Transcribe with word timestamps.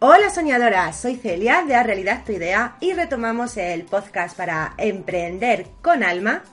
Hola 0.00 0.30
soñadoras, 0.30 0.94
soy 1.00 1.16
Celia 1.16 1.64
de 1.66 1.74
A 1.74 1.82
Realidad 1.82 2.22
Tu 2.24 2.30
Idea 2.30 2.76
y 2.80 2.92
retomamos 2.92 3.56
el 3.56 3.82
podcast 3.82 4.36
para 4.36 4.74
emprender 4.78 5.66
con 5.82 6.04
alma 6.04 6.44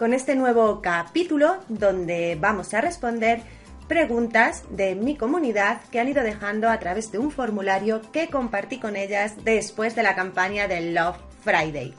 con 0.00 0.12
este 0.12 0.34
nuevo 0.34 0.82
capítulo 0.82 1.58
donde 1.68 2.36
vamos 2.40 2.74
a 2.74 2.80
responder 2.80 3.40
preguntas 3.86 4.64
de 4.68 4.96
mi 4.96 5.16
comunidad 5.16 5.80
que 5.92 6.00
han 6.00 6.08
ido 6.08 6.24
dejando 6.24 6.68
a 6.68 6.80
través 6.80 7.12
de 7.12 7.20
un 7.20 7.30
formulario 7.30 8.02
que 8.10 8.28
compartí 8.28 8.80
con 8.80 8.96
ellas 8.96 9.34
después 9.44 9.94
de 9.94 10.02
la 10.02 10.16
campaña 10.16 10.66
del 10.66 10.92
Love 10.92 11.18
Friday. 11.44 11.94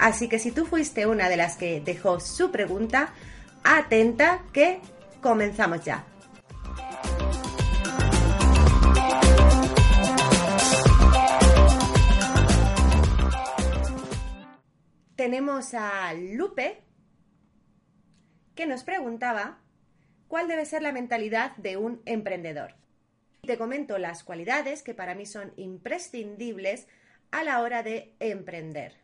Así 0.00 0.28
que 0.28 0.40
si 0.40 0.50
tú 0.50 0.66
fuiste 0.66 1.06
una 1.06 1.28
de 1.28 1.36
las 1.36 1.56
que 1.56 1.80
dejó 1.80 2.18
su 2.18 2.50
pregunta, 2.50 3.12
atenta 3.62 4.40
que 4.52 4.80
comenzamos 5.20 5.84
ya. 5.84 6.04
Tenemos 15.20 15.74
a 15.74 16.14
Lupe 16.14 16.80
que 18.54 18.64
nos 18.64 18.84
preguntaba 18.84 19.60
cuál 20.28 20.48
debe 20.48 20.64
ser 20.64 20.80
la 20.80 20.92
mentalidad 20.92 21.54
de 21.56 21.76
un 21.76 22.00
emprendedor. 22.06 22.74
Te 23.42 23.58
comento 23.58 23.98
las 23.98 24.24
cualidades 24.24 24.82
que 24.82 24.94
para 24.94 25.14
mí 25.14 25.26
son 25.26 25.52
imprescindibles 25.58 26.88
a 27.32 27.44
la 27.44 27.60
hora 27.60 27.82
de 27.82 28.14
emprender. 28.18 28.94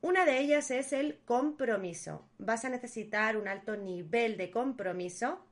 Una 0.00 0.24
de 0.24 0.40
ellas 0.40 0.72
es 0.72 0.92
el 0.92 1.20
compromiso. 1.24 2.28
Vas 2.38 2.64
a 2.64 2.68
necesitar 2.68 3.36
un 3.36 3.46
alto 3.46 3.76
nivel 3.76 4.36
de 4.36 4.50
compromiso 4.50 5.46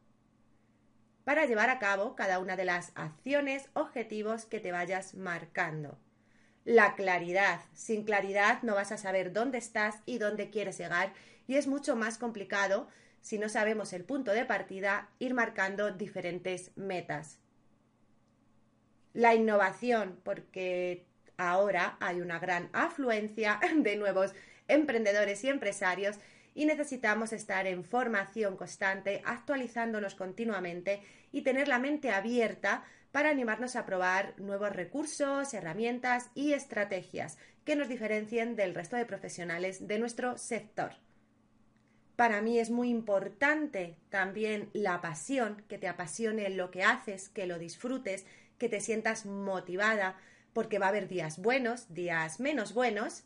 para 1.22 1.46
llevar 1.46 1.70
a 1.70 1.78
cabo 1.78 2.16
cada 2.16 2.40
una 2.40 2.56
de 2.56 2.64
las 2.64 2.90
acciones, 2.96 3.68
objetivos 3.74 4.46
que 4.46 4.58
te 4.58 4.72
vayas 4.72 5.14
marcando. 5.14 5.96
La 6.64 6.94
claridad. 6.94 7.60
Sin 7.74 8.04
claridad 8.04 8.62
no 8.62 8.74
vas 8.74 8.92
a 8.92 8.98
saber 8.98 9.32
dónde 9.32 9.58
estás 9.58 9.96
y 10.06 10.18
dónde 10.18 10.50
quieres 10.50 10.78
llegar 10.78 11.12
y 11.48 11.56
es 11.56 11.66
mucho 11.66 11.96
más 11.96 12.18
complicado 12.18 12.88
si 13.20 13.38
no 13.38 13.48
sabemos 13.48 13.92
el 13.92 14.04
punto 14.04 14.32
de 14.32 14.44
partida 14.44 15.08
ir 15.18 15.34
marcando 15.34 15.90
diferentes 15.90 16.70
metas. 16.76 17.38
La 19.12 19.34
innovación, 19.34 20.18
porque 20.24 21.04
ahora 21.36 21.96
hay 22.00 22.20
una 22.20 22.38
gran 22.38 22.68
afluencia 22.72 23.60
de 23.76 23.96
nuevos 23.96 24.32
emprendedores 24.68 25.42
y 25.44 25.48
empresarios 25.48 26.16
y 26.54 26.66
necesitamos 26.66 27.32
estar 27.32 27.66
en 27.66 27.84
formación 27.84 28.56
constante, 28.56 29.22
actualizándonos 29.24 30.14
continuamente 30.14 31.00
y 31.32 31.42
tener 31.42 31.66
la 31.66 31.78
mente 31.78 32.10
abierta 32.10 32.84
para 33.12 33.30
animarnos 33.30 33.76
a 33.76 33.86
probar 33.86 34.34
nuevos 34.38 34.74
recursos, 34.74 35.54
herramientas 35.54 36.30
y 36.34 36.54
estrategias 36.54 37.38
que 37.64 37.76
nos 37.76 37.88
diferencien 37.88 38.56
del 38.56 38.74
resto 38.74 38.96
de 38.96 39.06
profesionales 39.06 39.86
de 39.86 39.98
nuestro 39.98 40.36
sector. 40.38 40.92
Para 42.16 42.40
mí 42.40 42.58
es 42.58 42.70
muy 42.70 42.88
importante 42.88 43.96
también 44.08 44.70
la 44.72 45.00
pasión, 45.00 45.62
que 45.68 45.78
te 45.78 45.88
apasione 45.88 46.48
lo 46.50 46.70
que 46.70 46.82
haces, 46.82 47.28
que 47.28 47.46
lo 47.46 47.58
disfrutes, 47.58 48.26
que 48.58 48.68
te 48.68 48.80
sientas 48.80 49.26
motivada, 49.26 50.16
porque 50.52 50.78
va 50.78 50.86
a 50.86 50.88
haber 50.90 51.08
días 51.08 51.38
buenos, 51.38 51.92
días 51.94 52.40
menos 52.40 52.74
buenos, 52.74 53.24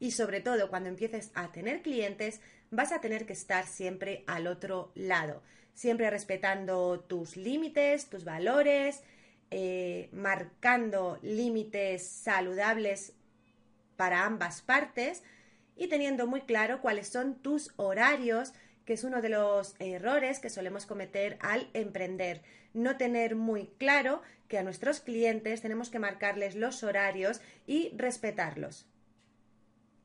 y 0.00 0.10
sobre 0.12 0.40
todo 0.40 0.70
cuando 0.70 0.88
empieces 0.88 1.30
a 1.34 1.52
tener 1.52 1.82
clientes, 1.82 2.40
vas 2.70 2.90
a 2.90 3.00
tener 3.00 3.26
que 3.26 3.34
estar 3.34 3.66
siempre 3.66 4.24
al 4.26 4.46
otro 4.46 4.90
lado, 4.94 5.42
siempre 5.74 6.10
respetando 6.10 7.00
tus 7.00 7.36
límites, 7.36 8.06
tus 8.06 8.24
valores, 8.24 9.02
eh, 9.50 10.08
marcando 10.12 11.18
límites 11.22 12.06
saludables 12.06 13.12
para 13.96 14.24
ambas 14.24 14.62
partes, 14.62 15.22
y 15.76 15.88
teniendo 15.88 16.26
muy 16.26 16.42
claro 16.42 16.80
cuáles 16.80 17.08
son 17.08 17.36
tus 17.36 17.72
horarios, 17.76 18.52
que 18.84 18.94
es 18.94 19.04
uno 19.04 19.22
de 19.22 19.30
los 19.30 19.74
errores 19.78 20.38
que 20.38 20.50
solemos 20.50 20.86
cometer 20.86 21.38
al 21.40 21.70
emprender. 21.74 22.42
No 22.74 22.96
tener 22.96 23.34
muy 23.34 23.66
claro 23.78 24.20
que 24.46 24.58
a 24.58 24.62
nuestros 24.62 25.00
clientes 25.00 25.62
tenemos 25.62 25.90
que 25.90 25.98
marcarles 25.98 26.54
los 26.54 26.82
horarios 26.82 27.40
y 27.66 27.92
respetarlos. 27.96 28.89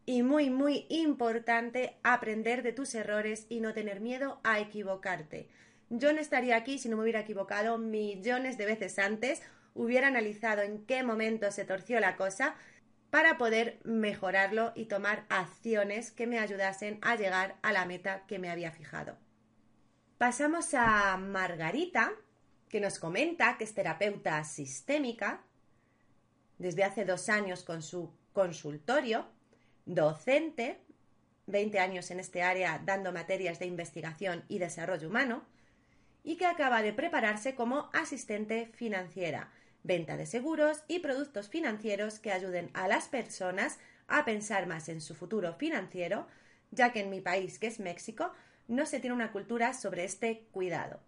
Y 0.05 0.21
muy, 0.21 0.49
muy 0.49 0.85
importante, 0.89 1.97
aprender 2.03 2.61
de 2.61 2.73
tus 2.73 2.93
errores 2.93 3.47
y 3.49 3.59
no 3.59 3.73
tener 3.73 4.01
miedo 4.01 4.39
a 4.43 4.59
equivocarte. 4.59 5.49
Yo 5.89 6.13
no 6.13 6.19
estaría 6.19 6.55
aquí 6.55 6.77
si 6.77 6.89
no 6.89 6.97
me 6.97 7.03
hubiera 7.03 7.21
equivocado 7.21 7.77
millones 7.77 8.57
de 8.57 8.65
veces 8.65 8.99
antes, 8.99 9.41
hubiera 9.73 10.07
analizado 10.07 10.61
en 10.61 10.85
qué 10.85 11.03
momento 11.03 11.51
se 11.51 11.65
torció 11.65 11.99
la 11.99 12.15
cosa 12.15 12.55
para 13.09 13.37
poder 13.37 13.79
mejorarlo 13.83 14.73
y 14.75 14.85
tomar 14.85 15.25
acciones 15.29 16.11
que 16.11 16.27
me 16.27 16.39
ayudasen 16.39 16.99
a 17.01 17.15
llegar 17.15 17.55
a 17.61 17.71
la 17.71 17.85
meta 17.85 18.25
que 18.27 18.39
me 18.39 18.49
había 18.49 18.71
fijado. 18.71 19.17
Pasamos 20.17 20.73
a 20.73 21.17
Margarita, 21.17 22.11
que 22.69 22.79
nos 22.79 22.99
comenta 22.99 23.57
que 23.57 23.63
es 23.63 23.73
terapeuta 23.73 24.43
sistémica 24.43 25.41
desde 26.57 26.83
hace 26.83 27.05
dos 27.05 27.29
años 27.29 27.63
con 27.63 27.81
su 27.81 28.11
consultorio, 28.33 29.27
docente, 29.85 30.79
20 31.47 31.79
años 31.79 32.11
en 32.11 32.19
este 32.19 32.41
área 32.41 32.81
dando 32.83 33.11
materias 33.11 33.59
de 33.59 33.65
investigación 33.65 34.43
y 34.47 34.59
desarrollo 34.59 35.07
humano, 35.07 35.43
y 36.23 36.37
que 36.37 36.45
acaba 36.45 36.81
de 36.81 36.93
prepararse 36.93 37.55
como 37.55 37.89
asistente 37.93 38.71
financiera 38.73 39.51
venta 39.85 40.17
de 40.17 40.25
seguros 40.25 40.83
y 40.87 40.99
productos 40.99 41.47
financieros 41.47 42.19
que 42.19 42.31
ayuden 42.31 42.71
a 42.73 42.87
las 42.87 43.07
personas 43.07 43.77
a 44.07 44.25
pensar 44.25 44.67
más 44.67 44.89
en 44.89 44.99
su 44.99 45.13
futuro 45.13 45.53
financiero, 45.53 46.27
ya 46.71 46.91
que 46.91 47.01
en 47.01 47.11
mi 47.11 47.21
país, 47.21 47.59
que 47.59 47.67
es 47.67 47.79
México, 47.79 48.31
no 48.67 48.85
se 48.87 48.99
tiene 48.99 49.15
una 49.15 49.31
cultura 49.31 49.73
sobre 49.73 50.03
este 50.03 50.47
cuidado. 50.51 50.99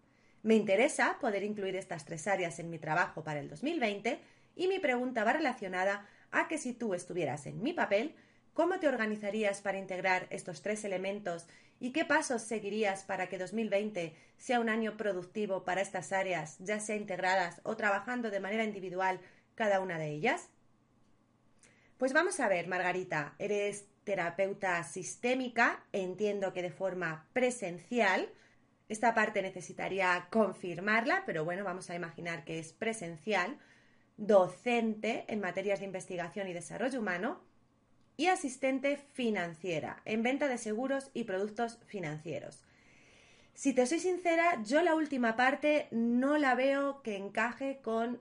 Me 0.44 0.56
interesa 0.56 1.18
poder 1.20 1.44
incluir 1.44 1.76
estas 1.76 2.06
tres 2.06 2.28
áreas 2.28 2.60
en 2.60 2.70
mi 2.70 2.78
trabajo 2.78 3.24
para 3.24 3.40
el 3.40 3.50
2020 3.50 4.20
y 4.56 4.68
mi 4.68 4.80
pregunta 4.80 5.24
va 5.24 5.34
relacionada 5.34 6.08
a 6.32 6.48
que 6.48 6.60
si 6.60 6.74
tú 6.74 6.94
estuvieras 6.94 7.48
en 7.48 7.62
mi 7.62 7.74
papel, 7.74 8.16
¿cómo 8.58 8.80
te 8.80 8.88
organizarías 8.88 9.62
para 9.62 9.78
integrar 9.78 10.26
estos 10.32 10.64
tres 10.64 10.84
elementos 10.84 11.46
¿Y 11.80 11.92
qué 11.92 12.06
pasos 12.06 12.42
seguirías 12.42 13.04
para 13.04 13.30
que 13.30 13.38
2020 13.38 14.16
sea 14.38 14.60
un 14.60 14.68
año 14.68 14.98
productivo 14.98 15.64
para 15.64 15.82
estas 15.82 16.12
áreas, 16.12 16.58
ya 16.58 16.80
sea 16.80 16.96
integradas 16.96 17.62
o 17.62 17.78
trabajando 17.78 18.32
de 18.32 18.40
manera 18.40 18.64
individual 18.64 19.20
cada 19.54 19.80
una 19.80 20.00
de 20.00 20.08
ellas? 20.08 20.50
Pues 22.00 22.14
vamos 22.14 22.40
a 22.40 22.48
ver, 22.48 22.68
Margarita, 22.68 23.36
eres 23.38 23.86
terapeuta 24.06 24.84
sistémica, 24.84 25.84
entiendo 25.92 26.52
que 26.52 26.64
de 26.64 26.72
forma 26.72 27.28
presencial. 27.34 28.28
Esta 28.90 29.14
parte 29.14 29.44
necesitaría 29.44 30.30
confirmarla, 30.32 31.22
pero 31.28 31.46
bueno, 31.46 31.64
vamos 31.64 31.92
a 31.92 31.96
imaginar 31.96 32.44
que 32.44 32.58
es 32.58 32.74
presencial, 32.74 33.60
docente 34.16 35.26
en 35.28 35.42
materias 35.42 35.78
de 35.78 35.86
investigación 35.86 36.48
y 36.48 36.54
desarrollo 36.54 37.00
humano, 37.00 37.47
y 38.18 38.28
asistente 38.28 38.98
financiera 39.14 40.02
en 40.06 40.24
venta 40.24 40.48
de 40.48 40.58
seguros 40.58 41.12
y 41.14 41.24
productos 41.24 41.80
financieros. 41.86 42.64
Si 43.54 43.74
te 43.74 43.86
soy 43.88 44.00
sincera, 44.00 44.62
yo 44.64 44.82
la 44.82 44.96
última 44.96 45.36
parte 45.36 45.88
no 45.92 46.38
la 46.38 46.56
veo 46.56 47.02
que 47.02 47.16
encaje 47.16 47.80
con 47.82 48.20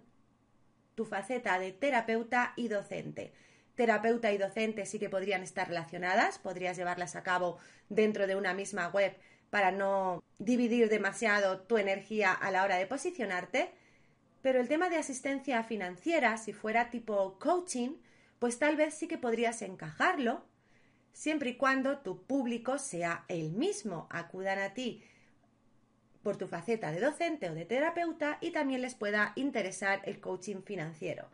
tu 0.95 1.05
faceta 1.05 1.59
de 1.59 1.73
terapeuta 1.73 2.53
y 2.57 2.69
docente. 2.69 3.33
Terapeuta 3.75 4.33
y 4.33 4.39
docente 4.39 4.87
sí 4.87 4.99
que 4.99 5.11
podrían 5.11 5.43
estar 5.43 5.69
relacionadas, 5.69 6.39
podrías 6.39 6.77
llevarlas 6.77 7.17
a 7.17 7.23
cabo 7.23 7.59
dentro 7.91 8.27
de 8.27 8.37
una 8.37 8.55
misma 8.55 8.89
web 8.89 9.15
para 9.51 9.71
no 9.71 10.23
dividir 10.39 10.89
demasiado 10.89 11.61
tu 11.61 11.77
energía 11.77 12.33
a 12.33 12.51
la 12.51 12.65
hora 12.65 12.77
de 12.77 12.87
posicionarte, 12.87 13.71
pero 14.41 14.61
el 14.61 14.69
tema 14.69 14.89
de 14.89 14.97
asistencia 14.97 15.63
financiera, 15.65 16.37
si 16.39 16.53
fuera 16.53 16.89
tipo 16.89 17.39
coaching, 17.39 17.97
pues 18.39 18.59
tal 18.59 18.77
vez 18.77 18.95
sí 18.95 19.09
que 19.09 19.19
podrías 19.19 19.63
encajarlo, 19.63 20.45
siempre 21.13 21.51
y 21.51 21.57
cuando 21.57 21.99
tu 21.99 22.23
público 22.25 22.79
sea 22.79 23.25
el 23.29 23.51
mismo, 23.53 24.07
acudan 24.11 24.59
a 24.59 24.75
ti 24.75 25.03
por 26.23 26.37
tu 26.37 26.49
faceta 26.49 26.91
de 26.91 27.01
docente 27.01 27.49
o 27.49 27.55
de 27.55 27.65
terapeuta 27.65 28.39
y 28.41 28.51
también 28.51 28.83
les 28.83 28.97
pueda 28.97 29.33
interesar 29.37 30.03
el 30.07 30.21
coaching 30.21 30.63
financiero. 30.63 31.29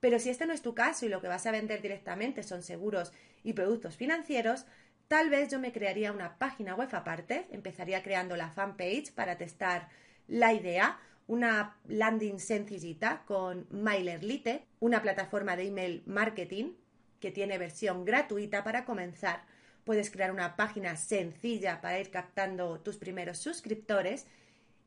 Pero 0.00 0.18
si 0.18 0.28
este 0.28 0.46
no 0.46 0.52
es 0.52 0.60
tu 0.60 0.74
caso 0.74 1.06
y 1.06 1.08
lo 1.08 1.22
que 1.22 1.28
vas 1.28 1.46
a 1.46 1.50
vender 1.50 1.80
directamente 1.80 2.42
son 2.42 2.62
seguros 2.62 3.10
y 3.42 3.54
productos 3.54 3.96
financieros, 3.96 4.66
tal 5.08 5.30
vez 5.30 5.50
yo 5.50 5.58
me 5.58 5.72
crearía 5.72 6.12
una 6.12 6.36
página 6.36 6.74
web 6.74 6.90
aparte, 6.92 7.46
empezaría 7.52 8.02
creando 8.02 8.36
la 8.36 8.50
fanpage 8.50 9.12
para 9.14 9.38
testar 9.38 9.88
la 10.28 10.52
idea, 10.52 10.98
una 11.26 11.78
landing 11.86 12.38
sencillita 12.38 13.24
con 13.26 13.66
MailerLite, 13.70 14.66
una 14.80 15.02
plataforma 15.02 15.56
de 15.56 15.66
email 15.66 16.02
marketing 16.06 16.72
que 17.20 17.30
tiene 17.30 17.58
versión 17.58 18.04
gratuita 18.04 18.64
para 18.64 18.84
comenzar. 18.84 19.44
Puedes 19.84 20.10
crear 20.10 20.30
una 20.30 20.56
página 20.56 20.96
sencilla 20.96 21.80
para 21.80 21.98
ir 21.98 22.10
captando 22.10 22.80
tus 22.80 22.96
primeros 22.96 23.38
suscriptores 23.38 24.26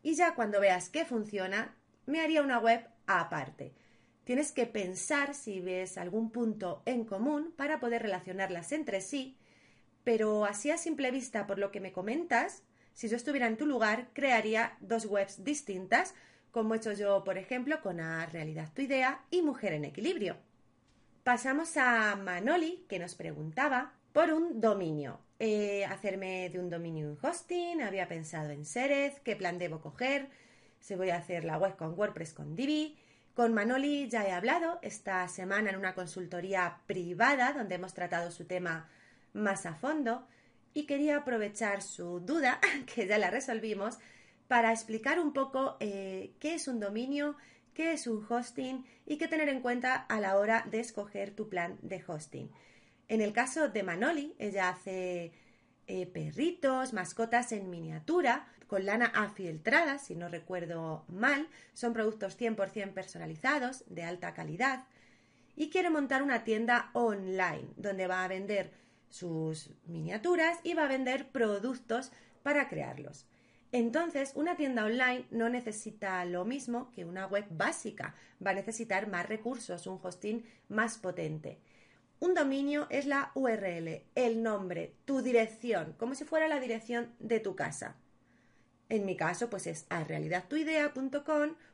y 0.03 0.15
ya 0.15 0.35
cuando 0.35 0.59
veas 0.59 0.89
que 0.89 1.05
funciona, 1.05 1.75
me 2.05 2.21
haría 2.21 2.41
una 2.41 2.59
web 2.59 2.87
aparte. 3.07 3.73
Tienes 4.23 4.51
que 4.51 4.65
pensar 4.65 5.33
si 5.33 5.61
ves 5.61 5.97
algún 5.97 6.31
punto 6.31 6.83
en 6.85 7.05
común 7.05 7.53
para 7.55 7.79
poder 7.79 8.03
relacionarlas 8.03 8.71
entre 8.71 9.01
sí, 9.01 9.37
pero 10.03 10.45
así 10.45 10.69
a 10.69 10.77
simple 10.77 11.11
vista, 11.11 11.47
por 11.47 11.59
lo 11.59 11.71
que 11.71 11.79
me 11.79 11.91
comentas, 11.91 12.63
si 12.97 13.09
yo 13.09 13.15
estuviera 13.15 13.45
en 13.45 13.57
tu 13.57 13.67
lugar, 13.67 14.07
crearía 14.13 14.75
dos 14.79 15.05
webs 15.05 15.43
distintas, 15.43 16.15
como 16.49 16.73
he 16.73 16.77
hecho 16.77 16.93
yo, 16.93 17.23
por 17.23 17.37
ejemplo, 17.37 17.79
con 17.83 17.99
A 17.99 18.25
Realidad 18.25 18.71
Tu 18.73 18.81
Idea 18.81 19.21
y 19.29 19.43
Mujer 19.43 19.73
en 19.73 19.85
Equilibrio. 19.85 20.35
Pasamos 21.23 21.77
a 21.77 22.15
Manoli, 22.15 22.87
que 22.89 22.97
nos 22.97 23.13
preguntaba 23.13 23.93
por 24.13 24.33
un 24.33 24.59
dominio. 24.59 25.19
Eh, 25.37 25.85
hacerme 25.85 26.49
de 26.49 26.57
un 26.57 26.71
dominio 26.71 27.07
en 27.07 27.19
hosting, 27.21 27.83
había 27.83 28.07
pensado 28.07 28.49
en 28.49 28.65
Serez, 28.65 29.19
qué 29.19 29.35
plan 29.35 29.59
debo 29.59 29.79
coger, 29.79 30.29
si 30.79 30.95
voy 30.95 31.11
a 31.11 31.17
hacer 31.17 31.43
la 31.43 31.59
web 31.59 31.75
con 31.75 31.93
WordPress 31.93 32.33
con 32.33 32.55
Divi, 32.55 32.97
con 33.35 33.53
Manoli 33.53 34.09
ya 34.09 34.25
he 34.25 34.31
hablado 34.31 34.79
esta 34.81 35.27
semana 35.27 35.69
en 35.69 35.75
una 35.75 35.93
consultoría 35.93 36.79
privada 36.87 37.53
donde 37.53 37.75
hemos 37.75 37.93
tratado 37.93 38.31
su 38.31 38.45
tema 38.45 38.89
más 39.33 39.67
a 39.67 39.75
fondo 39.75 40.27
y 40.77 40.85
quería 40.85 41.17
aprovechar 41.17 41.81
su 41.81 42.19
duda, 42.19 42.59
que 42.93 43.07
ya 43.07 43.17
la 43.17 43.31
resolvimos, 43.31 43.97
para 44.47 44.71
explicar 44.71 45.19
un 45.19 45.33
poco 45.33 45.75
eh, 45.79 46.35
qué 46.39 46.53
es 46.53 46.67
un 46.67 46.79
dominio, 46.79 47.35
qué 47.73 47.93
es 47.93 48.05
un 48.05 48.23
hosting 48.29 48.85
y 49.07 49.17
qué 49.17 49.27
tener 49.27 49.49
en 49.49 49.61
cuenta 49.61 49.95
a 49.95 50.19
la 50.19 50.37
hora 50.37 50.67
de 50.69 50.79
escoger 50.79 51.31
tu 51.31 51.49
plan 51.49 51.79
de 51.81 52.03
hosting. 52.05 52.51
En 53.07 53.21
el 53.21 53.33
caso 53.33 53.69
de 53.69 53.81
Manoli, 53.81 54.35
ella 54.37 54.69
hace 54.69 55.31
eh, 55.87 56.05
perritos, 56.05 56.93
mascotas 56.93 57.53
en 57.53 57.71
miniatura, 57.71 58.47
con 58.67 58.85
lana 58.85 59.07
afiltrada, 59.15 59.97
si 59.97 60.13
no 60.13 60.29
recuerdo 60.29 61.05
mal, 61.07 61.47
son 61.73 61.93
productos 61.93 62.39
100% 62.39 62.93
personalizados, 62.93 63.83
de 63.87 64.03
alta 64.03 64.35
calidad, 64.35 64.83
y 65.55 65.71
quiere 65.71 65.89
montar 65.89 66.21
una 66.21 66.43
tienda 66.43 66.91
online 66.93 67.65
donde 67.77 68.05
va 68.05 68.23
a 68.23 68.27
vender 68.27 68.85
sus 69.09 69.69
miniaturas 69.85 70.59
y 70.63 70.73
va 70.73 70.85
a 70.85 70.89
vender 70.89 71.29
productos 71.29 72.11
para 72.43 72.67
crearlos. 72.69 73.27
Entonces, 73.71 74.31
una 74.35 74.55
tienda 74.55 74.85
online 74.85 75.25
no 75.29 75.49
necesita 75.49 76.23
lo 76.25 76.45
mismo 76.45 76.89
que 76.91 77.03
una 77.03 77.25
web 77.27 77.45
básica, 77.49 78.15
va 78.45 78.51
a 78.51 78.55
necesitar 78.55 79.07
más 79.07 79.27
recursos, 79.27 79.87
un 79.87 79.99
hosting 80.01 80.45
más 80.69 80.97
potente. 80.97 81.59
Un 82.19 82.33
dominio 82.33 82.87
es 82.89 83.05
la 83.05 83.31
URL, 83.35 84.03
el 84.15 84.41
nombre, 84.41 84.95
tu 85.05 85.21
dirección, 85.21 85.93
como 85.99 86.15
si 86.15 86.23
fuera 86.23 86.47
la 86.47 86.59
dirección 86.59 87.13
de 87.19 87.39
tu 87.39 87.55
casa. 87.55 87.97
En 88.89 89.05
mi 89.05 89.15
caso, 89.17 89.49
pues 89.49 89.67
es 89.67 89.85
a 89.89 90.05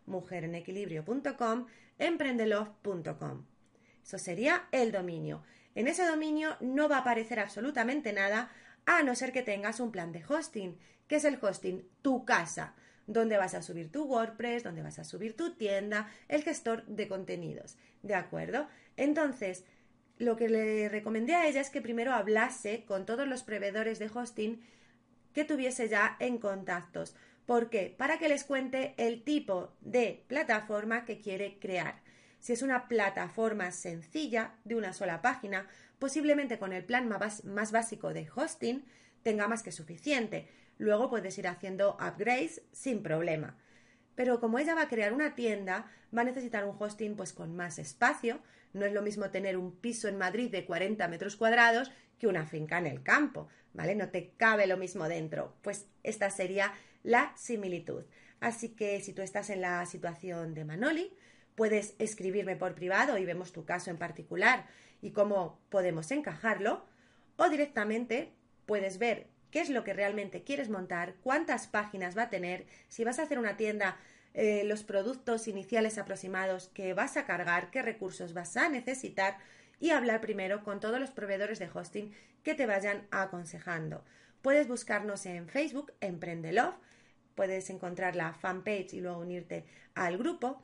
mujerenequilibrio.com, 0.06 1.68
emprendelove.com. 2.00 3.46
Eso 4.04 4.18
sería 4.18 4.68
el 4.72 4.92
dominio. 4.92 5.44
En 5.76 5.88
ese 5.88 6.06
dominio 6.06 6.56
no 6.62 6.88
va 6.88 6.98
a 6.98 7.00
aparecer 7.00 7.40
absolutamente 7.40 8.14
nada 8.14 8.52
a 8.86 9.04
no 9.04 9.16
ser 9.16 9.32
que 9.32 9.42
tengas 9.42 9.80
un 9.80 9.92
plan 9.92 10.12
de 10.12 10.24
hosting. 10.28 10.78
¿Qué 11.08 11.16
es 11.16 11.26
el 11.26 11.40
hosting? 11.42 11.88
Tu 12.02 12.26
casa, 12.26 12.76
donde 13.08 13.38
vas 13.38 13.54
a 13.54 13.62
subir 13.62 13.92
tu 13.92 14.04
WordPress, 14.04 14.64
donde 14.64 14.84
vas 14.84 15.00
a 15.00 15.04
subir 15.04 15.36
tu 15.36 15.56
tienda, 15.56 16.10
el 16.28 16.44
gestor 16.44 16.86
de 16.86 17.08
contenidos. 17.08 17.78
¿De 18.02 18.16
acuerdo? 18.16 18.68
Entonces, 18.98 19.66
lo 20.18 20.38
que 20.38 20.50
le 20.50 20.90
recomendé 20.90 21.36
a 21.36 21.48
ella 21.48 21.62
es 21.62 21.70
que 21.70 21.82
primero 21.82 22.14
hablase 22.14 22.86
con 22.86 23.06
todos 23.06 23.28
los 23.28 23.44
proveedores 23.44 24.00
de 24.00 24.12
hosting 24.14 24.62
que 25.34 25.44
tuviese 25.44 25.90
ya 25.90 26.16
en 26.20 26.38
contactos. 26.38 27.16
¿Por 27.46 27.70
qué? 27.70 27.94
Para 27.98 28.20
que 28.20 28.30
les 28.30 28.44
cuente 28.44 28.94
el 28.98 29.24
tipo 29.24 29.74
de 29.82 30.24
plataforma 30.28 31.04
que 31.06 31.20
quiere 31.20 31.58
crear. 31.60 32.03
Si 32.44 32.52
es 32.52 32.62
una 32.62 32.90
plataforma 32.90 33.72
sencilla 33.72 34.56
de 34.66 34.76
una 34.76 34.92
sola 34.92 35.22
página, 35.22 35.66
posiblemente 35.98 36.60
con 36.60 36.74
el 36.74 36.84
plan 36.84 37.08
más 37.08 37.72
básico 37.72 38.14
de 38.14 38.28
hosting 38.36 38.84
tenga 39.24 39.48
más 39.48 39.64
que 39.64 39.72
suficiente. 39.72 40.50
Luego 40.78 41.10
puedes 41.10 41.38
ir 41.38 41.48
haciendo 41.48 41.94
upgrades 41.94 42.62
sin 42.74 43.02
problema. 43.02 43.56
Pero 44.16 44.42
como 44.42 44.60
ella 44.60 44.76
va 44.76 44.82
a 44.82 44.90
crear 44.90 45.14
una 45.14 45.36
tienda, 45.36 45.90
va 46.14 46.24
a 46.24 46.26
necesitar 46.26 46.66
un 46.66 46.76
hosting 46.78 47.16
pues 47.16 47.32
con 47.32 47.56
más 47.56 47.80
espacio. 47.80 48.42
No 48.74 48.86
es 48.86 48.92
lo 48.92 49.02
mismo 49.02 49.30
tener 49.30 49.56
un 49.56 49.78
piso 49.78 50.10
en 50.10 50.18
Madrid 50.18 50.52
de 50.52 50.66
40 50.66 51.08
metros 51.08 51.38
cuadrados 51.38 51.94
que 52.20 52.28
una 52.28 52.46
finca 52.46 52.78
en 52.78 52.88
el 52.88 53.04
campo, 53.04 53.48
¿vale? 53.72 53.96
No 53.96 54.10
te 54.10 54.34
cabe 54.36 54.68
lo 54.68 54.76
mismo 54.76 55.08
dentro. 55.08 55.56
Pues 55.62 55.88
esta 56.04 56.30
sería 56.30 56.74
la 57.04 57.32
similitud. 57.38 58.04
Así 58.42 58.76
que 58.76 59.00
si 59.00 59.14
tú 59.14 59.22
estás 59.22 59.50
en 59.50 59.62
la 59.62 59.86
situación 59.86 60.54
de 60.54 60.66
Manoli, 60.66 61.16
puedes 61.56 61.96
escribirme 62.00 62.56
por 62.56 62.76
privado 62.76 63.18
y 63.18 63.26
vemos 63.26 63.52
tu 63.52 63.66
caso 63.66 63.90
en 63.92 63.98
particular 63.98 64.66
y 65.02 65.12
cómo 65.12 65.60
podemos 65.70 66.12
encajarlo, 66.12 66.86
o 67.38 67.50
directamente 67.50 68.32
puedes 68.66 68.98
ver 68.98 69.28
qué 69.52 69.62
es 69.62 69.70
lo 69.70 69.84
que 69.84 69.94
realmente 69.94 70.44
quieres 70.44 70.70
montar, 70.70 71.16
cuántas 71.22 71.68
páginas 71.68 72.18
va 72.18 72.24
a 72.24 72.30
tener, 72.30 72.66
si 72.88 73.04
vas 73.04 73.20
a 73.20 73.24
hacer 73.24 73.38
una 73.38 73.58
tienda, 73.58 73.98
eh, 74.34 74.64
los 74.64 74.84
productos 74.84 75.48
iniciales 75.48 75.98
aproximados 75.98 76.70
que 76.70 76.94
vas 76.94 77.18
a 77.18 77.26
cargar, 77.26 77.70
qué 77.70 77.82
recursos 77.84 78.34
vas 78.34 78.58
a 78.58 78.70
necesitar 78.70 79.38
y 79.80 79.92
hablar 79.92 80.22
primero 80.22 80.64
con 80.64 80.80
todos 80.80 81.00
los 81.00 81.12
proveedores 81.12 81.60
de 81.60 81.70
hosting 81.72 82.14
que 82.42 82.56
te 82.56 82.66
vayan 82.66 83.06
aconsejando. 83.12 84.04
Puedes 84.42 84.68
buscarnos 84.68 85.26
en 85.26 85.48
Facebook, 85.48 85.94
Emprendelove, 86.02 86.76
puedes 87.36 87.70
encontrar 87.70 88.16
la 88.16 88.34
fanpage 88.34 88.94
y 88.94 89.02
luego 89.02 89.20
unirte 89.20 89.66
al 89.94 90.18
grupo. 90.18 90.64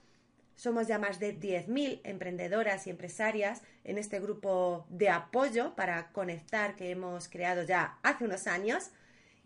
Somos 0.59 0.87
ya 0.87 0.99
más 0.99 1.21
de 1.21 1.39
10.000 1.39 2.01
emprendedoras 2.03 2.85
y 2.85 2.89
empresarias 2.89 3.61
en 3.85 3.97
este 3.97 4.19
grupo 4.19 4.85
de 4.89 5.07
apoyo 5.09 5.73
para 5.73 6.11
conectar 6.11 6.75
que 6.75 6.91
hemos 6.91 7.29
creado 7.29 7.63
ya 7.63 7.97
hace 8.03 8.25
unos 8.25 8.45
años. 8.45 8.89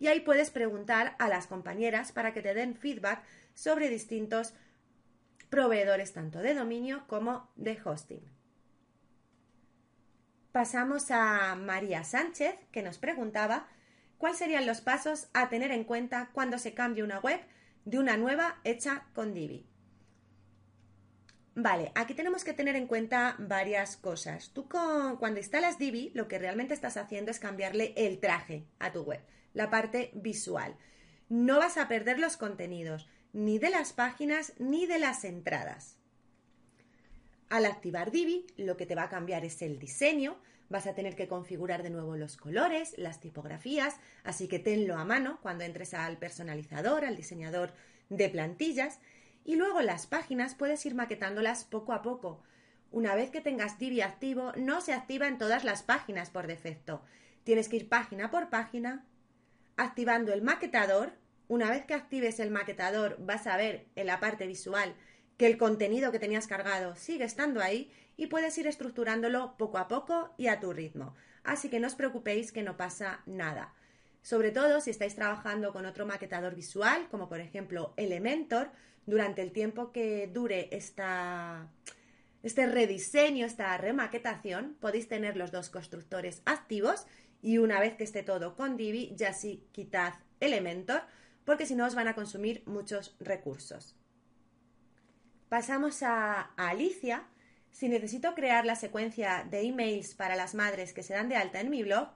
Y 0.00 0.08
ahí 0.08 0.18
puedes 0.18 0.50
preguntar 0.50 1.14
a 1.20 1.28
las 1.28 1.46
compañeras 1.46 2.10
para 2.10 2.34
que 2.34 2.42
te 2.42 2.52
den 2.52 2.74
feedback 2.74 3.22
sobre 3.54 3.90
distintos 3.90 4.54
proveedores 5.50 6.12
tanto 6.14 6.40
de 6.40 6.52
dominio 6.52 7.04
como 7.06 7.48
de 7.54 7.78
hosting. 7.84 8.28
Pasamos 10.50 11.12
a 11.12 11.54
María 11.54 12.02
Sánchez, 12.02 12.56
que 12.72 12.82
nos 12.82 12.98
preguntaba 12.98 13.68
cuáles 14.18 14.38
serían 14.38 14.66
los 14.66 14.80
pasos 14.80 15.28
a 15.32 15.48
tener 15.48 15.70
en 15.70 15.84
cuenta 15.84 16.30
cuando 16.32 16.58
se 16.58 16.74
cambie 16.74 17.04
una 17.04 17.20
web 17.20 17.40
de 17.84 18.00
una 18.00 18.16
nueva 18.16 18.58
hecha 18.64 19.06
con 19.14 19.32
Divi. 19.32 19.68
Vale, 21.56 21.92
aquí 21.94 22.14
tenemos 22.14 22.42
que 22.42 22.52
tener 22.52 22.74
en 22.74 22.88
cuenta 22.88 23.36
varias 23.38 23.96
cosas. 23.96 24.50
Tú 24.52 24.68
cuando 24.68 25.38
instalas 25.38 25.78
Divi, 25.78 26.10
lo 26.12 26.26
que 26.26 26.38
realmente 26.38 26.74
estás 26.74 26.96
haciendo 26.96 27.30
es 27.30 27.38
cambiarle 27.38 27.94
el 27.96 28.18
traje 28.18 28.66
a 28.80 28.90
tu 28.90 29.02
web, 29.02 29.20
la 29.52 29.70
parte 29.70 30.10
visual. 30.14 30.76
No 31.28 31.58
vas 31.58 31.76
a 31.76 31.86
perder 31.86 32.18
los 32.18 32.36
contenidos, 32.36 33.08
ni 33.32 33.58
de 33.58 33.70
las 33.70 33.92
páginas 33.92 34.52
ni 34.58 34.86
de 34.86 34.98
las 34.98 35.24
entradas. 35.24 35.96
Al 37.50 37.66
activar 37.66 38.10
Divi, 38.10 38.46
lo 38.56 38.76
que 38.76 38.86
te 38.86 38.96
va 38.96 39.04
a 39.04 39.08
cambiar 39.08 39.44
es 39.44 39.62
el 39.62 39.78
diseño, 39.78 40.36
vas 40.68 40.88
a 40.88 40.94
tener 40.94 41.14
que 41.14 41.28
configurar 41.28 41.84
de 41.84 41.90
nuevo 41.90 42.16
los 42.16 42.36
colores, 42.36 42.94
las 42.98 43.20
tipografías, 43.20 43.94
así 44.24 44.48
que 44.48 44.58
tenlo 44.58 44.96
a 44.96 45.04
mano 45.04 45.38
cuando 45.40 45.62
entres 45.62 45.94
al 45.94 46.18
personalizador, 46.18 47.04
al 47.04 47.16
diseñador 47.16 47.72
de 48.08 48.28
plantillas 48.28 48.98
y 49.44 49.56
luego 49.56 49.82
las 49.82 50.06
páginas 50.06 50.54
puedes 50.54 50.84
ir 50.86 50.94
maquetándolas 50.94 51.64
poco 51.64 51.92
a 51.92 52.02
poco. 52.02 52.42
Una 52.90 53.14
vez 53.14 53.30
que 53.30 53.40
tengas 53.40 53.78
Divi 53.78 54.00
activo, 54.00 54.52
no 54.56 54.80
se 54.80 54.92
activa 54.92 55.26
en 55.26 55.38
todas 55.38 55.64
las 55.64 55.82
páginas 55.82 56.30
por 56.30 56.46
defecto. 56.46 57.02
Tienes 57.42 57.68
que 57.68 57.76
ir 57.76 57.88
página 57.88 58.30
por 58.30 58.50
página, 58.50 59.04
activando 59.76 60.32
el 60.32 60.42
maquetador. 60.42 61.12
Una 61.48 61.70
vez 61.70 61.84
que 61.84 61.94
actives 61.94 62.40
el 62.40 62.50
maquetador, 62.50 63.16
vas 63.18 63.46
a 63.46 63.56
ver 63.56 63.86
en 63.96 64.06
la 64.06 64.20
parte 64.20 64.46
visual 64.46 64.94
que 65.36 65.46
el 65.46 65.58
contenido 65.58 66.12
que 66.12 66.18
tenías 66.18 66.46
cargado 66.46 66.94
sigue 66.94 67.24
estando 67.24 67.60
ahí 67.60 67.92
y 68.16 68.28
puedes 68.28 68.56
ir 68.58 68.66
estructurándolo 68.66 69.56
poco 69.58 69.78
a 69.78 69.88
poco 69.88 70.32
y 70.38 70.46
a 70.46 70.60
tu 70.60 70.72
ritmo. 70.72 71.14
Así 71.42 71.68
que 71.68 71.80
no 71.80 71.88
os 71.88 71.96
preocupéis 71.96 72.52
que 72.52 72.62
no 72.62 72.76
pasa 72.76 73.20
nada. 73.26 73.74
Sobre 74.24 74.52
todo 74.52 74.80
si 74.80 74.88
estáis 74.88 75.14
trabajando 75.14 75.74
con 75.74 75.84
otro 75.84 76.06
maquetador 76.06 76.54
visual, 76.54 77.08
como 77.10 77.28
por 77.28 77.40
ejemplo 77.40 77.92
Elementor, 77.98 78.70
durante 79.04 79.42
el 79.42 79.52
tiempo 79.52 79.92
que 79.92 80.28
dure 80.32 80.70
esta, 80.72 81.68
este 82.42 82.66
rediseño, 82.66 83.44
esta 83.44 83.76
remaquetación, 83.76 84.78
podéis 84.80 85.08
tener 85.08 85.36
los 85.36 85.52
dos 85.52 85.68
constructores 85.68 86.40
activos 86.46 87.04
y 87.42 87.58
una 87.58 87.78
vez 87.80 87.96
que 87.96 88.04
esté 88.04 88.22
todo 88.22 88.56
con 88.56 88.78
Divi, 88.78 89.12
ya 89.14 89.34
sí 89.34 89.68
quitad 89.72 90.14
Elementor, 90.40 91.02
porque 91.44 91.66
si 91.66 91.74
no 91.74 91.84
os 91.84 91.94
van 91.94 92.08
a 92.08 92.14
consumir 92.14 92.62
muchos 92.64 93.16
recursos. 93.20 93.94
Pasamos 95.50 96.02
a, 96.02 96.52
a 96.56 96.70
Alicia. 96.70 97.24
Si 97.70 97.90
necesito 97.90 98.34
crear 98.34 98.64
la 98.64 98.76
secuencia 98.76 99.46
de 99.50 99.66
emails 99.66 100.14
para 100.14 100.34
las 100.34 100.54
madres 100.54 100.94
que 100.94 101.02
se 101.02 101.12
dan 101.12 101.28
de 101.28 101.36
alta 101.36 101.60
en 101.60 101.68
mi 101.68 101.82
blog, 101.82 102.08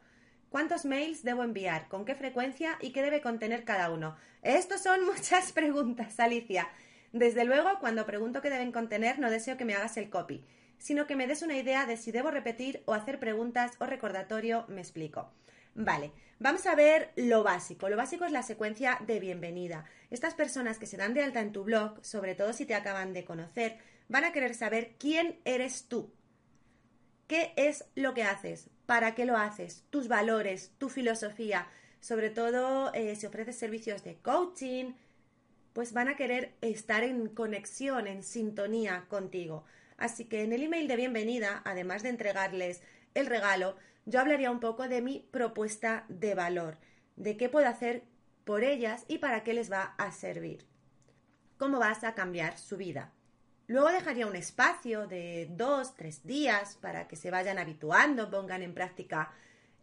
¿Cuántos 0.51 0.87
mails 0.87 1.25
debo 1.25 1.43
enviar? 1.45 1.89
¿Con 1.89 2.07
qué 2.07 2.15
frecuencia? 2.15 2.79
¿Y 2.81 2.93
qué 2.93 3.03
debe 3.03 3.21
contener 3.21 3.65
cada 3.65 3.91
uno? 3.91 4.17
Estos 4.43 4.83
son 4.83 5.05
muchas 5.07 5.53
preguntas, 5.53 6.19
Alicia. 6.19 6.69
Desde 7.13 7.45
luego, 7.45 7.69
cuando 7.81 8.07
pregunto 8.07 8.41
qué 8.41 8.49
deben 8.49 8.73
contener, 8.73 9.19
no 9.19 9.31
deseo 9.31 9.59
que 9.59 9.67
me 9.67 9.75
hagas 9.75 9.99
el 9.99 10.09
copy, 10.09 10.45
sino 10.79 11.07
que 11.07 11.17
me 11.17 11.27
des 11.27 11.43
una 11.43 11.57
idea 11.57 11.85
de 11.85 11.99
si 11.99 12.13
debo 12.13 12.31
repetir 12.31 12.83
o 12.87 12.95
hacer 12.95 13.19
preguntas 13.19 13.73
o 13.79 13.85
recordatorio, 13.85 14.65
me 14.69 14.81
explico. 14.81 15.31
Vale, 15.75 16.13
vamos 16.39 16.67
a 16.67 16.75
ver 16.75 17.13
lo 17.17 17.43
básico. 17.43 17.91
Lo 17.91 17.97
básico 17.97 18.25
es 18.25 18.33
la 18.33 18.43
secuencia 18.43 18.99
de 19.07 19.21
bienvenida. 19.21 19.85
Estas 20.11 20.35
personas 20.35 20.79
que 20.79 20.87
se 20.87 20.97
dan 20.97 21.13
de 21.13 21.23
alta 21.23 21.41
en 21.41 21.53
tu 21.53 21.65
blog, 21.65 22.03
sobre 22.03 22.35
todo 22.35 22.55
si 22.55 22.65
te 22.65 22.75
acaban 22.75 23.13
de 23.13 23.25
conocer, 23.25 23.79
van 24.09 24.25
a 24.25 24.33
querer 24.33 24.55
saber 24.55 24.97
quién 24.99 25.41
eres 25.45 25.89
tú. 25.89 26.11
¿Qué 27.27 27.53
es 27.57 27.85
lo 27.95 28.15
que 28.15 28.25
haces? 28.25 28.71
¿Para 28.89 29.15
qué 29.15 29.27
lo 29.27 29.37
haces? 29.37 29.85
Tus 29.91 30.09
valores, 30.09 30.73
tu 30.79 30.89
filosofía. 30.89 31.69
Sobre 32.01 32.31
todo 32.31 32.91
eh, 32.95 33.17
si 33.17 33.27
ofreces 33.27 33.59
servicios 33.59 34.03
de 34.03 34.17
coaching, 34.17 34.95
pues 35.75 35.93
van 35.93 36.09
a 36.09 36.17
querer 36.17 36.55
estar 36.63 37.05
en 37.05 37.29
conexión, 37.29 38.07
en 38.07 38.23
sintonía 38.23 39.05
contigo. 39.11 39.67
Así 39.99 40.25
que 40.25 40.43
en 40.43 40.55
el 40.55 40.63
email 40.63 40.89
de 40.89 40.97
bienvenida, 40.97 41.61
además 41.67 42.03
de 42.03 42.09
entregarles 42.09 42.81
el 43.13 43.27
regalo, 43.27 43.77
yo 44.07 44.21
hablaría 44.21 44.51
un 44.51 44.59
poco 44.59 44.89
de 44.89 45.03
mi 45.03 45.29
propuesta 45.33 46.07
de 46.09 46.35
valor, 46.35 46.79
de 47.17 47.37
qué 47.37 47.51
puedo 47.51 47.69
hacer 47.69 48.05
por 48.45 48.65
ellas 48.65 49.05
y 49.07 49.19
para 49.19 49.45
qué 49.45 49.53
les 49.53 49.71
va 49.71 49.97
a 49.99 50.13
servir. 50.13 50.65
Cómo 51.59 51.79
vas 51.79 52.05
a 52.05 52.15
cambiar 52.15 52.57
su 52.57 52.79
vida. 52.79 53.13
Luego 53.69 53.93
dejaría 53.93 54.27
un 54.27 54.35
espacio 54.35 55.07
de 55.07 55.47
dos, 55.51 55.95
tres 55.95 56.25
días 56.25 56.79
para 56.81 57.07
que 57.07 57.17
se 57.17 57.31
vayan 57.31 57.59
habituando, 57.59 58.31
pongan 58.31 58.63
en 58.63 58.73
práctica 58.73 59.31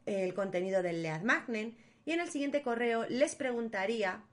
el 0.08 0.34
contenido 0.34 0.82
del 0.82 1.04
Lead 1.04 1.22
Magnet 1.22 1.78
y 2.04 2.12
en 2.12 2.20
el 2.20 2.30
siguiente 2.30 2.64
correo 2.64 3.06
les 3.10 3.36
preguntaría 3.36 4.24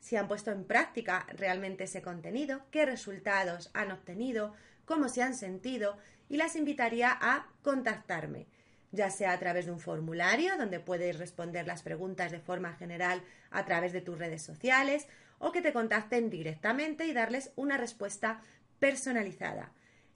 si 0.00 0.16
han 0.16 0.28
puesto 0.28 0.50
en 0.50 0.64
práctica 0.64 1.26
realmente 1.36 1.84
ese 1.84 2.00
contenido, 2.00 2.62
qué 2.70 2.86
resultados 2.86 3.70
han 3.74 3.92
obtenido, 3.92 4.54
cómo 4.86 5.10
se 5.10 5.22
han 5.22 5.34
sentido 5.34 5.98
y 6.30 6.38
las 6.38 6.56
invitaría 6.56 7.10
a 7.12 7.48
contactarme, 7.62 8.46
ya 8.92 9.10
sea 9.10 9.32
a 9.32 9.38
través 9.38 9.66
de 9.66 9.72
un 9.72 9.80
formulario 9.80 10.56
donde 10.56 10.80
puedes 10.80 11.18
responder 11.18 11.66
las 11.66 11.82
preguntas 11.82 12.32
de 12.32 12.40
forma 12.40 12.72
general 12.76 13.22
a 13.50 13.66
través 13.66 13.92
de 13.92 14.00
tus 14.00 14.18
redes 14.18 14.40
sociales 14.40 15.06
o 15.38 15.52
que 15.52 15.60
te 15.60 15.74
contacten 15.74 16.30
directamente 16.30 17.04
y 17.04 17.12
darles 17.12 17.52
una 17.56 17.76
respuesta 17.76 18.40
personalizada. 18.82 19.72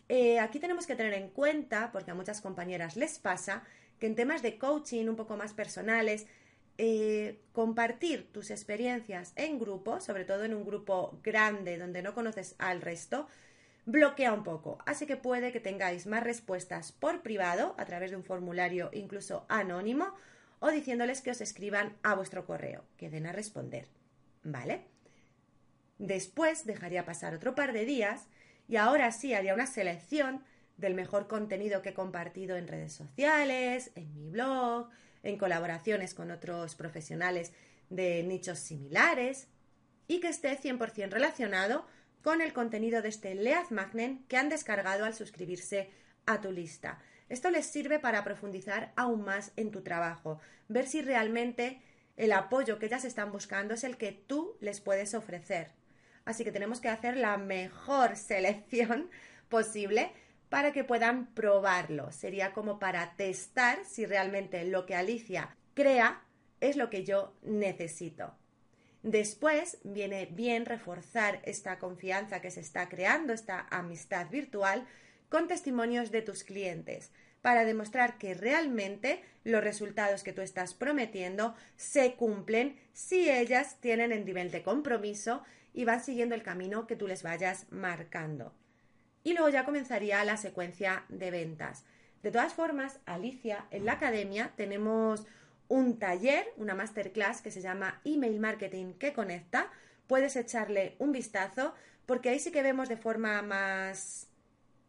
Eh, 0.09 0.41
aquí 0.41 0.59
tenemos 0.59 0.89
que 0.89 0.97
tener 0.97 1.15
en 1.15 1.29
cuenta, 1.29 1.93
porque 1.93 2.11
a 2.11 2.15
muchas 2.15 2.41
compañeras 2.41 2.97
les 2.97 3.21
pasa, 3.21 3.63
que 4.01 4.09
en 4.09 4.17
temas 4.17 4.43
de 4.43 4.59
coaching 4.59 5.07
un 5.07 5.15
poco 5.15 5.37
más 5.37 5.55
personales, 5.55 6.27
eh, 6.77 7.39
compartir 7.53 8.33
tus 8.33 8.51
experiencias 8.51 9.33
en 9.37 9.61
grupo, 9.61 10.01
sobre 10.01 10.25
todo 10.25 10.43
en 10.43 10.53
un 10.53 10.65
grupo 10.65 11.21
grande 11.23 11.79
donde 11.79 12.03
no 12.03 12.13
conoces 12.13 12.57
al 12.59 12.83
resto, 12.83 13.29
bloquea 13.85 14.33
un 14.33 14.43
poco. 14.43 14.79
Así 14.85 15.07
que 15.07 15.17
puede 15.17 15.53
que 15.53 15.61
tengáis 15.61 16.09
más 16.09 16.25
respuestas 16.25 16.91
por 16.91 17.23
privado, 17.23 17.77
a 17.79 17.85
través 17.85 18.11
de 18.11 18.17
un 18.17 18.25
formulario 18.25 18.91
incluso 18.93 19.47
anónimo, 19.49 20.13
o 20.59 20.71
diciéndoles 20.71 21.21
que 21.21 21.31
os 21.31 21.41
escriban 21.41 21.97
a 22.03 22.17
vuestro 22.17 22.45
correo, 22.45 22.83
que 22.97 23.11
den 23.11 23.27
a 23.27 23.33
responder. 23.33 23.87
¿Vale? 24.43 24.87
Después 25.99 26.67
dejaría 26.67 27.05
pasar 27.05 27.33
otro 27.33 27.55
par 27.55 27.73
de 27.73 27.85
días 27.85 28.27
y 28.69 28.77
ahora 28.77 29.13
sí 29.13 29.35
haría 29.35 29.55
una 29.55 29.67
selección 29.67 30.45
del 30.77 30.95
mejor 30.95 31.27
contenido 31.27 31.83
que 31.83 31.91
he 31.91 31.95
compartido 31.95 32.57
en 32.57 32.69
redes 32.69 32.93
sociales, 32.93 33.93
en 33.95 34.15
mi 34.15 34.29
blog, 34.29 34.89
en 35.23 35.39
colaboraciones 35.39 36.15
con 36.15 36.31
otros 36.31 36.75
profesionales 36.75 37.53
de 37.91 38.23
nichos 38.23 38.59
similares 38.59 39.49
y 40.09 40.21
que 40.21 40.29
esté 40.29 40.59
100% 40.59 41.11
relacionado 41.11 41.87
con 42.23 42.41
el 42.41 42.53
contenido 42.53 43.03
de 43.03 43.09
este 43.09 43.35
Lead 43.35 43.71
Magnet 43.71 44.27
que 44.29 44.37
han 44.37 44.49
descargado 44.49 45.05
al 45.05 45.15
suscribirse 45.15 45.91
a 46.27 46.41
tu 46.41 46.51
lista. 46.53 46.99
Esto 47.29 47.51
les 47.51 47.67
sirve 47.67 47.99
para 47.99 48.23
profundizar 48.25 48.93
aún 48.97 49.25
más 49.25 49.53
en 49.57 49.71
tu 49.71 49.83
trabajo, 49.83 50.41
ver 50.69 50.87
si 50.87 51.03
realmente 51.03 51.81
el 52.17 52.33
apoyo 52.33 52.79
que 52.79 52.87
ellas 52.87 53.05
están 53.05 53.33
buscando 53.33 53.75
es 53.75 53.85
el 53.85 53.97
que 53.97 54.13
tú 54.13 54.57
les 54.61 54.81
puedes 54.81 55.15
ofrecer. 55.15 55.73
Así 56.26 56.45
que 56.45 56.52
tenemos 56.52 56.80
que 56.80 56.90
hacer 56.90 57.16
la 57.16 57.38
mejor 57.38 58.16
selección 58.16 59.09
posible 59.49 60.12
para 60.50 60.73
que 60.73 60.85
puedan 60.85 61.26
probarlo. 61.35 62.12
Sería 62.12 62.52
como 62.52 62.78
para 62.78 63.16
testar 63.16 63.78
si 63.87 64.04
realmente 64.04 64.64
lo 64.64 64.85
que 64.85 64.95
Alicia 64.95 65.56
crea 65.75 66.23
es 66.61 66.76
lo 66.76 66.90
que 66.90 67.04
yo 67.04 67.35
necesito. 67.42 68.35
Después 69.02 69.78
viene 69.85 70.26
bien 70.26 70.66
reforzar 70.66 71.40
esta 71.45 71.78
confianza 71.78 72.40
que 72.40 72.50
se 72.50 72.61
está 72.61 72.88
creando, 72.88 73.33
esta 73.33 73.66
amistad 73.71 74.28
virtual, 74.30 74.87
con 75.28 75.47
testimonios 75.47 76.11
de 76.11 76.23
tus 76.23 76.42
clientes, 76.42 77.12
para 77.40 77.64
demostrar 77.64 78.18
que 78.18 78.35
realmente 78.35 79.23
los 79.45 79.62
resultados 79.62 80.25
que 80.25 80.33
tú 80.33 80.40
estás 80.40 80.75
prometiendo 80.75 81.54
se 81.76 82.14
cumplen 82.14 82.76
si 82.92 83.30
ellas 83.30 83.76
tienen 83.80 84.11
el 84.11 84.25
nivel 84.25 84.50
de 84.50 84.64
compromiso 84.64 85.45
y 85.76 85.85
van 85.85 86.02
siguiendo 86.02 86.35
el 86.35 86.42
camino 86.42 86.87
que 86.87 86.97
tú 86.97 87.06
les 87.06 87.23
vayas 87.23 87.66
marcando. 87.71 88.52
Y 89.23 89.35
luego 89.35 89.50
ya 89.50 89.66
comenzaría 89.66 90.25
la 90.25 90.38
secuencia 90.38 91.04
de 91.11 91.30
ventas. 91.30 91.85
De 92.23 92.30
todas 92.30 92.54
formas, 92.54 92.99
Alicia, 93.04 93.66
en 93.71 93.85
la 93.85 93.92
academia 93.92 94.52
tenemos 94.56 95.26
un 95.68 95.99
taller, 95.99 96.47
una 96.56 96.75
masterclass 96.75 97.42
que 97.42 97.50
se 97.50 97.61
llama 97.61 98.00
Email 98.04 98.40
Marketing 98.40 98.95
que 98.95 99.12
conecta. 99.12 99.71
Puedes 100.06 100.35
echarle 100.37 100.97
un 100.99 101.12
vistazo 101.12 101.75
porque 102.06 102.30
ahí 102.30 102.38
sí 102.38 102.50
que 102.50 102.62
vemos 102.62 102.88
de 102.88 102.97
forma 102.97 103.42
más 103.42 104.28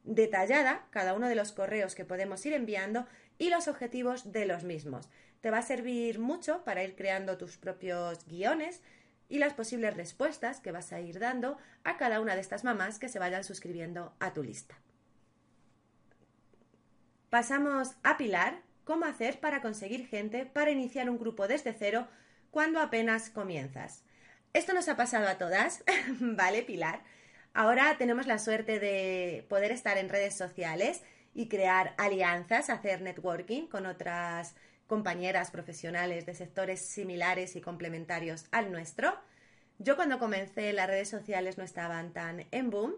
detallada 0.06 0.88
cada 0.90 1.16
uno 1.16 1.28
de 1.28 1.36
los 1.36 1.52
correos 1.52 1.96
que 1.96 2.06
podemos 2.06 2.46
ir 2.46 2.54
enviando 2.54 3.06
y 3.38 3.50
los 3.50 3.68
objetivos 3.68 4.32
de 4.32 4.46
los 4.46 4.64
mismos. 4.64 5.10
Te 5.42 5.52
va 5.52 5.58
a 5.58 5.64
servir 5.64 6.20
mucho 6.20 6.64
para 6.64 6.84
ir 6.84 6.96
creando 6.96 7.38
tus 7.38 7.58
propios 7.58 8.26
guiones 8.26 8.82
y 9.30 9.40
las 9.40 9.54
posibles 9.54 9.96
respuestas 9.96 10.60
que 10.60 10.72
vas 10.72 10.92
a 10.94 11.00
ir 11.00 11.20
dando 11.20 11.58
a 11.84 11.98
cada 11.98 12.22
una 12.22 12.36
de 12.36 12.42
estas 12.42 12.64
mamás 12.64 13.00
que 13.00 13.10
se 13.10 13.20
vayan 13.20 13.44
suscribiendo 13.44 14.14
a 14.20 14.34
tu 14.34 14.44
lista. 14.44 14.76
Pasamos 17.30 17.92
a 18.04 18.18
Pilar, 18.18 18.62
cómo 18.84 19.06
hacer 19.06 19.40
para 19.40 19.62
conseguir 19.62 20.08
gente 20.08 20.46
para 20.46 20.72
iniciar 20.72 21.10
un 21.10 21.20
grupo 21.20 21.48
desde 21.48 21.74
cero 21.74 22.08
cuando 22.52 22.80
apenas 22.80 23.30
comienzas. 23.30 24.04
Esto 24.54 24.74
nos 24.74 24.88
ha 24.88 24.96
pasado 24.96 25.28
a 25.28 25.38
todas, 25.38 25.84
¿vale, 26.20 26.64
Pilar? 26.64 27.02
Ahora 27.54 27.98
tenemos 27.98 28.28
la 28.28 28.40
suerte 28.40 28.80
de 28.80 29.46
poder 29.50 29.72
estar 29.72 29.98
en 29.98 30.10
redes 30.10 30.36
sociales 30.36 31.04
y 31.34 31.50
crear 31.50 31.94
alianzas, 31.98 32.70
hacer 32.70 33.02
networking 33.02 33.68
con 33.68 33.86
otras 33.86 34.56
compañeras 34.88 35.52
profesionales 35.52 36.26
de 36.26 36.34
sectores 36.34 36.82
similares 36.82 37.56
y 37.56 37.62
complementarios 37.62 38.46
al 38.52 38.72
nuestro. 38.72 39.14
Yo 39.80 39.96
cuando 39.96 40.18
comencé 40.18 40.74
las 40.74 40.88
redes 40.88 41.10
sociales 41.10 41.58
no 41.58 41.64
estaban 41.64 42.14
tan 42.14 42.46
en 42.52 42.70
boom 42.70 42.96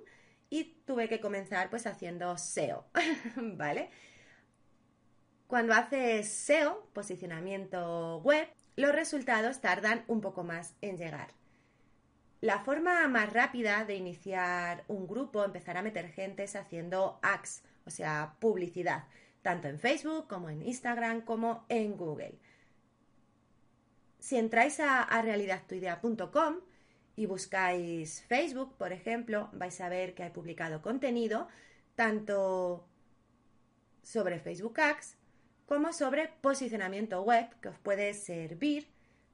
y 0.49 0.75
tuve 0.85 1.09
que 1.09 1.19
comenzar 1.19 1.69
pues 1.69 1.85
haciendo 1.87 2.37
SEO, 2.37 2.85
¿vale? 3.35 3.89
Cuando 5.47 5.73
haces 5.73 6.29
SEO, 6.29 6.87
posicionamiento 6.93 8.19
web, 8.19 8.47
los 8.75 8.93
resultados 8.93 9.59
tardan 9.61 10.03
un 10.07 10.21
poco 10.21 10.43
más 10.43 10.75
en 10.81 10.97
llegar. 10.97 11.29
La 12.41 12.59
forma 12.59 13.05
más 13.09 13.33
rápida 13.33 13.83
de 13.83 13.95
iniciar 13.95 14.85
un 14.87 15.07
grupo, 15.07 15.43
empezar 15.43 15.75
a 15.75 15.81
meter 15.81 16.09
gente 16.09 16.43
es 16.43 16.55
haciendo 16.55 17.19
ads, 17.21 17.63
o 17.85 17.89
sea, 17.89 18.35
publicidad 18.39 19.03
tanto 19.49 19.67
en 19.67 19.79
Facebook 19.79 20.27
como 20.27 20.51
en 20.51 20.61
Instagram 20.61 21.21
como 21.21 21.65
en 21.69 21.97
Google. 21.97 22.37
Si 24.19 24.37
entráis 24.37 24.79
a, 24.79 25.07
realidadtuidea.com 25.23 26.57
y 27.15 27.25
buscáis 27.25 28.21
Facebook, 28.27 28.75
por 28.77 28.93
ejemplo, 28.93 29.49
vais 29.53 29.81
a 29.81 29.89
ver 29.89 30.13
que 30.13 30.21
hay 30.21 30.29
publicado 30.29 30.83
contenido 30.83 31.47
tanto 31.95 32.85
sobre 34.03 34.37
Facebook 34.39 34.79
Ads 34.79 35.17
como 35.65 35.93
sobre 35.93 36.27
posicionamiento 36.41 37.23
web 37.23 37.49
que 37.59 37.69
os 37.69 37.79
puede 37.79 38.13
servir 38.13 38.87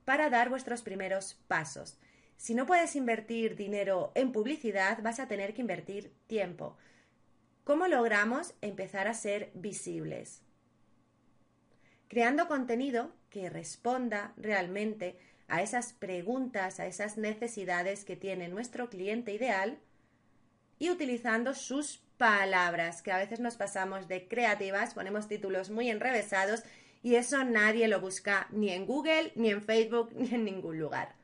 para 0.06 0.30
dar 0.30 0.48
vuestros 0.48 0.82
primeros 0.82 1.34
pasos. 1.50 2.00
Si 2.38 2.56
no 2.56 2.66
puedes 2.66 2.96
invertir 2.96 3.58
dinero 3.58 4.14
en 4.16 4.32
publicidad, 4.32 5.04
vas 5.04 5.20
a 5.20 5.28
tener 5.28 5.54
que 5.54 5.60
invertir 5.60 6.14
tiempo. 6.28 6.78
¿Cómo 7.66 7.88
logramos 7.88 8.54
empezar 8.62 9.08
a 9.08 9.16
ser 9.16 9.50
visibles? 9.56 10.44
Creando 12.08 12.48
contenido 12.48 13.12
que 13.32 13.50
responda 13.50 14.34
realmente 14.38 15.18
a 15.48 15.64
esas 15.64 15.92
preguntas, 15.92 16.80
a 16.80 16.86
esas 16.86 17.18
necesidades 17.18 18.06
que 18.06 18.16
tiene 18.16 18.50
nuestro 18.50 18.88
cliente 18.92 19.34
ideal 19.34 19.80
y 20.78 20.92
utilizando 20.92 21.56
sus 21.56 22.04
palabras, 22.20 23.02
que 23.02 23.12
a 23.12 23.18
veces 23.18 23.40
nos 23.40 23.56
pasamos 23.56 24.08
de 24.08 24.28
creativas, 24.28 24.94
ponemos 24.94 25.28
títulos 25.28 25.72
muy 25.72 25.90
enrevesados 25.90 26.62
y 27.02 27.16
eso 27.16 27.44
nadie 27.46 27.88
lo 27.88 28.00
busca 28.00 28.46
ni 28.52 28.70
en 28.70 28.86
Google, 28.86 29.32
ni 29.34 29.50
en 29.50 29.64
Facebook, 29.64 30.12
ni 30.16 30.36
en 30.36 30.46
ningún 30.46 30.78
lugar. 30.78 31.16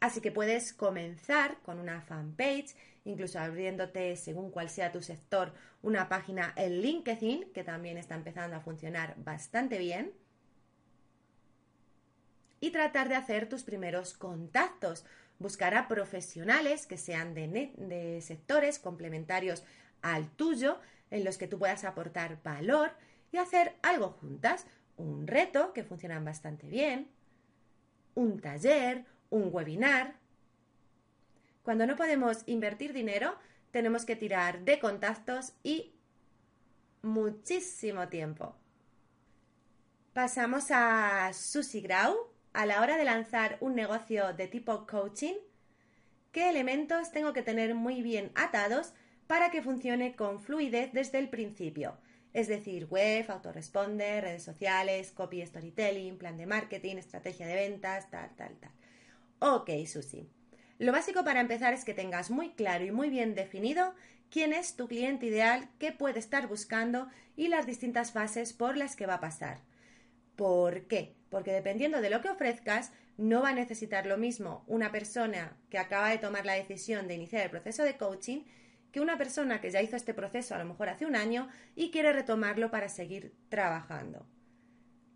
Así 0.00 0.20
que 0.20 0.30
puedes 0.30 0.72
comenzar 0.72 1.58
con 1.62 1.78
una 1.78 2.02
fanpage, 2.02 2.74
incluso 3.04 3.38
abriéndote, 3.38 4.16
según 4.16 4.50
cuál 4.50 4.68
sea 4.68 4.92
tu 4.92 5.00
sector, 5.00 5.54
una 5.82 6.08
página 6.08 6.52
en 6.56 6.82
LinkedIn, 6.82 7.52
que 7.52 7.64
también 7.64 7.96
está 7.96 8.14
empezando 8.14 8.56
a 8.56 8.60
funcionar 8.60 9.14
bastante 9.18 9.78
bien. 9.78 10.12
Y 12.60 12.70
tratar 12.70 13.08
de 13.08 13.14
hacer 13.14 13.48
tus 13.48 13.62
primeros 13.62 14.14
contactos. 14.14 15.04
Buscar 15.38 15.74
a 15.74 15.88
profesionales 15.88 16.86
que 16.86 16.96
sean 16.96 17.34
de, 17.34 17.72
de 17.76 18.20
sectores 18.22 18.78
complementarios 18.78 19.64
al 20.02 20.30
tuyo, 20.30 20.78
en 21.10 21.24
los 21.24 21.38
que 21.38 21.46
tú 21.46 21.58
puedas 21.58 21.84
aportar 21.84 22.42
valor 22.42 22.92
y 23.32 23.38
hacer 23.38 23.76
algo 23.82 24.10
juntas. 24.10 24.66
Un 24.96 25.26
reto, 25.26 25.72
que 25.72 25.84
funcionan 25.84 26.24
bastante 26.24 26.68
bien, 26.68 27.08
un 28.14 28.40
taller, 28.40 29.04
un 29.30 29.50
webinar. 29.52 30.16
Cuando 31.62 31.86
no 31.86 31.96
podemos 31.96 32.42
invertir 32.46 32.92
dinero, 32.92 33.36
tenemos 33.70 34.04
que 34.04 34.16
tirar 34.16 34.60
de 34.64 34.78
contactos 34.78 35.52
y 35.62 35.92
muchísimo 37.02 38.08
tiempo. 38.08 38.56
Pasamos 40.12 40.70
a 40.70 41.30
Susi 41.34 41.80
Grau. 41.80 42.14
A 42.52 42.64
la 42.64 42.80
hora 42.80 42.96
de 42.96 43.04
lanzar 43.04 43.58
un 43.60 43.74
negocio 43.74 44.32
de 44.32 44.48
tipo 44.48 44.86
coaching, 44.86 45.34
¿qué 46.32 46.48
elementos 46.48 47.12
tengo 47.12 47.34
que 47.34 47.42
tener 47.42 47.74
muy 47.74 48.00
bien 48.00 48.32
atados 48.34 48.94
para 49.26 49.50
que 49.50 49.60
funcione 49.60 50.16
con 50.16 50.40
fluidez 50.40 50.90
desde 50.94 51.18
el 51.18 51.28
principio? 51.28 51.98
Es 52.32 52.48
decir, 52.48 52.86
web, 52.86 53.30
autoresponder, 53.30 54.24
redes 54.24 54.42
sociales, 54.42 55.10
copy 55.10 55.44
storytelling, 55.44 56.16
plan 56.16 56.38
de 56.38 56.46
marketing, 56.46 56.96
estrategia 56.96 57.46
de 57.46 57.56
ventas, 57.56 58.10
tal, 58.10 58.34
tal, 58.36 58.56
tal. 58.56 58.70
Ok, 59.38 59.70
Susi. 59.86 60.28
Lo 60.78 60.92
básico 60.92 61.24
para 61.24 61.40
empezar 61.40 61.74
es 61.74 61.84
que 61.84 61.92
tengas 61.92 62.30
muy 62.30 62.50
claro 62.50 62.84
y 62.84 62.90
muy 62.90 63.10
bien 63.10 63.34
definido 63.34 63.94
quién 64.30 64.54
es 64.54 64.76
tu 64.76 64.88
cliente 64.88 65.26
ideal, 65.26 65.68
qué 65.78 65.92
puede 65.92 66.18
estar 66.18 66.48
buscando 66.48 67.08
y 67.36 67.48
las 67.48 67.66
distintas 67.66 68.12
fases 68.12 68.54
por 68.54 68.76
las 68.76 68.96
que 68.96 69.06
va 69.06 69.14
a 69.14 69.20
pasar. 69.20 69.60
¿Por 70.36 70.86
qué? 70.86 71.14
Porque 71.30 71.52
dependiendo 71.52 72.00
de 72.00 72.10
lo 72.10 72.22
que 72.22 72.30
ofrezcas, 72.30 72.92
no 73.18 73.42
va 73.42 73.50
a 73.50 73.54
necesitar 73.54 74.06
lo 74.06 74.16
mismo 74.16 74.64
una 74.66 74.90
persona 74.90 75.56
que 75.70 75.78
acaba 75.78 76.10
de 76.10 76.18
tomar 76.18 76.46
la 76.46 76.54
decisión 76.54 77.06
de 77.06 77.14
iniciar 77.14 77.42
el 77.42 77.50
proceso 77.50 77.82
de 77.82 77.96
coaching 77.96 78.42
que 78.90 79.00
una 79.00 79.18
persona 79.18 79.60
que 79.60 79.70
ya 79.70 79.82
hizo 79.82 79.96
este 79.96 80.14
proceso 80.14 80.54
a 80.54 80.58
lo 80.58 80.64
mejor 80.64 80.88
hace 80.88 81.04
un 81.04 81.16
año 81.16 81.48
y 81.74 81.90
quiere 81.90 82.12
retomarlo 82.12 82.70
para 82.70 82.88
seguir 82.88 83.34
trabajando 83.50 84.26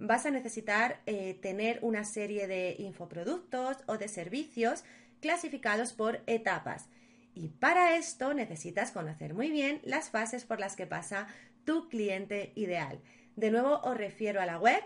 vas 0.01 0.25
a 0.25 0.31
necesitar 0.31 1.01
eh, 1.07 1.39
tener 1.41 1.79
una 1.83 2.05
serie 2.05 2.47
de 2.47 2.75
infoproductos 2.79 3.77
o 3.87 3.99
de 3.99 4.09
servicios 4.09 4.83
clasificados 5.21 5.93
por 5.93 6.23
etapas. 6.27 6.89
Y 7.35 7.49
para 7.49 7.97
esto 7.97 8.35
necesitas 8.35 8.91
conocer 8.91 9.35
muy 9.35 9.51
bien 9.51 9.81
las 9.85 10.11
fases 10.11 10.45
por 10.45 10.59
las 10.59 10.75
que 10.75 10.87
pasa 10.87 11.29
tu 11.65 11.89
cliente 11.89 12.53
ideal. 12.57 13.01
De 13.37 13.51
nuevo 13.51 13.81
os 13.83 13.97
refiero 13.97 14.41
a 14.41 14.47
la 14.47 14.59
web. 14.59 14.83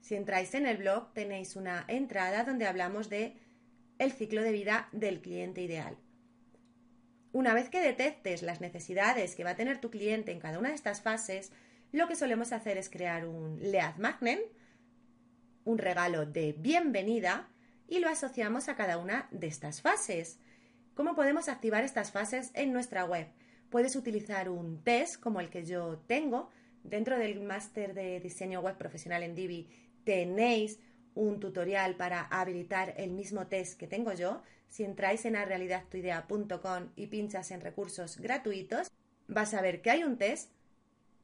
Si 0.00 0.14
entráis 0.14 0.54
en 0.54 0.66
el 0.66 0.78
blog 0.78 1.12
tenéis 1.12 1.56
una 1.56 1.84
entrada 1.86 2.44
donde 2.44 2.66
hablamos 2.66 3.08
de 3.08 3.36
el 3.98 4.12
ciclo 4.12 4.42
de 4.42 4.52
vida 4.52 4.88
del 4.92 5.20
cliente 5.20 5.60
ideal. 5.60 5.96
Una 7.32 7.52
vez 7.52 7.68
que 7.68 7.80
detectes 7.80 8.42
las 8.42 8.60
necesidades 8.60 9.34
que 9.34 9.44
va 9.44 9.50
a 9.50 9.56
tener 9.56 9.78
tu 9.80 9.90
cliente 9.90 10.32
en 10.32 10.40
cada 10.40 10.58
una 10.58 10.70
de 10.70 10.74
estas 10.74 11.02
fases, 11.02 11.52
lo 11.94 12.08
que 12.08 12.16
solemos 12.16 12.52
hacer 12.52 12.76
es 12.76 12.90
crear 12.90 13.24
un 13.24 13.70
lead 13.70 13.98
magnet, 13.98 14.40
un 15.64 15.78
regalo 15.78 16.26
de 16.26 16.52
bienvenida, 16.52 17.48
y 17.86 18.00
lo 18.00 18.08
asociamos 18.08 18.68
a 18.68 18.74
cada 18.74 18.98
una 18.98 19.28
de 19.30 19.46
estas 19.46 19.80
fases. 19.80 20.40
¿Cómo 20.94 21.14
podemos 21.14 21.48
activar 21.48 21.84
estas 21.84 22.10
fases 22.10 22.50
en 22.54 22.72
nuestra 22.72 23.04
web? 23.04 23.28
Puedes 23.70 23.94
utilizar 23.94 24.48
un 24.48 24.82
test 24.82 25.20
como 25.20 25.38
el 25.38 25.50
que 25.50 25.64
yo 25.64 25.98
tengo. 26.08 26.50
Dentro 26.82 27.16
del 27.16 27.40
máster 27.40 27.94
de 27.94 28.18
diseño 28.18 28.60
web 28.60 28.76
profesional 28.76 29.22
en 29.22 29.36
Divi 29.36 29.68
tenéis 30.02 30.80
un 31.14 31.38
tutorial 31.38 31.94
para 31.94 32.22
habilitar 32.22 32.94
el 32.96 33.12
mismo 33.12 33.46
test 33.46 33.78
que 33.78 33.86
tengo 33.86 34.12
yo. 34.14 34.42
Si 34.68 34.82
entráis 34.82 35.24
en 35.26 35.36
arealidadtuidea.com 35.36 36.88
y 36.96 37.06
pinchas 37.06 37.52
en 37.52 37.60
recursos 37.60 38.18
gratuitos, 38.18 38.90
vas 39.28 39.54
a 39.54 39.62
ver 39.62 39.80
que 39.80 39.90
hay 39.92 40.02
un 40.02 40.18
test 40.18 40.50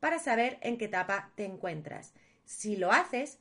para 0.00 0.18
saber 0.18 0.58
en 0.62 0.78
qué 0.78 0.86
etapa 0.86 1.30
te 1.36 1.44
encuentras. 1.44 2.12
Si 2.44 2.76
lo 2.76 2.90
haces, 2.90 3.38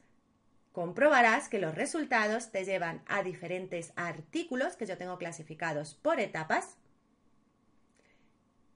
comprobarás 0.71 1.49
que 1.49 1.59
los 1.59 1.73
resultados 1.75 2.51
te 2.51 2.63
llevan 2.63 3.01
a 3.07 3.23
diferentes 3.23 3.91
artículos 3.95 4.75
que 4.75 4.85
yo 4.85 4.97
tengo 4.97 5.17
clasificados 5.17 5.95
por 5.95 6.19
etapas 6.19 6.77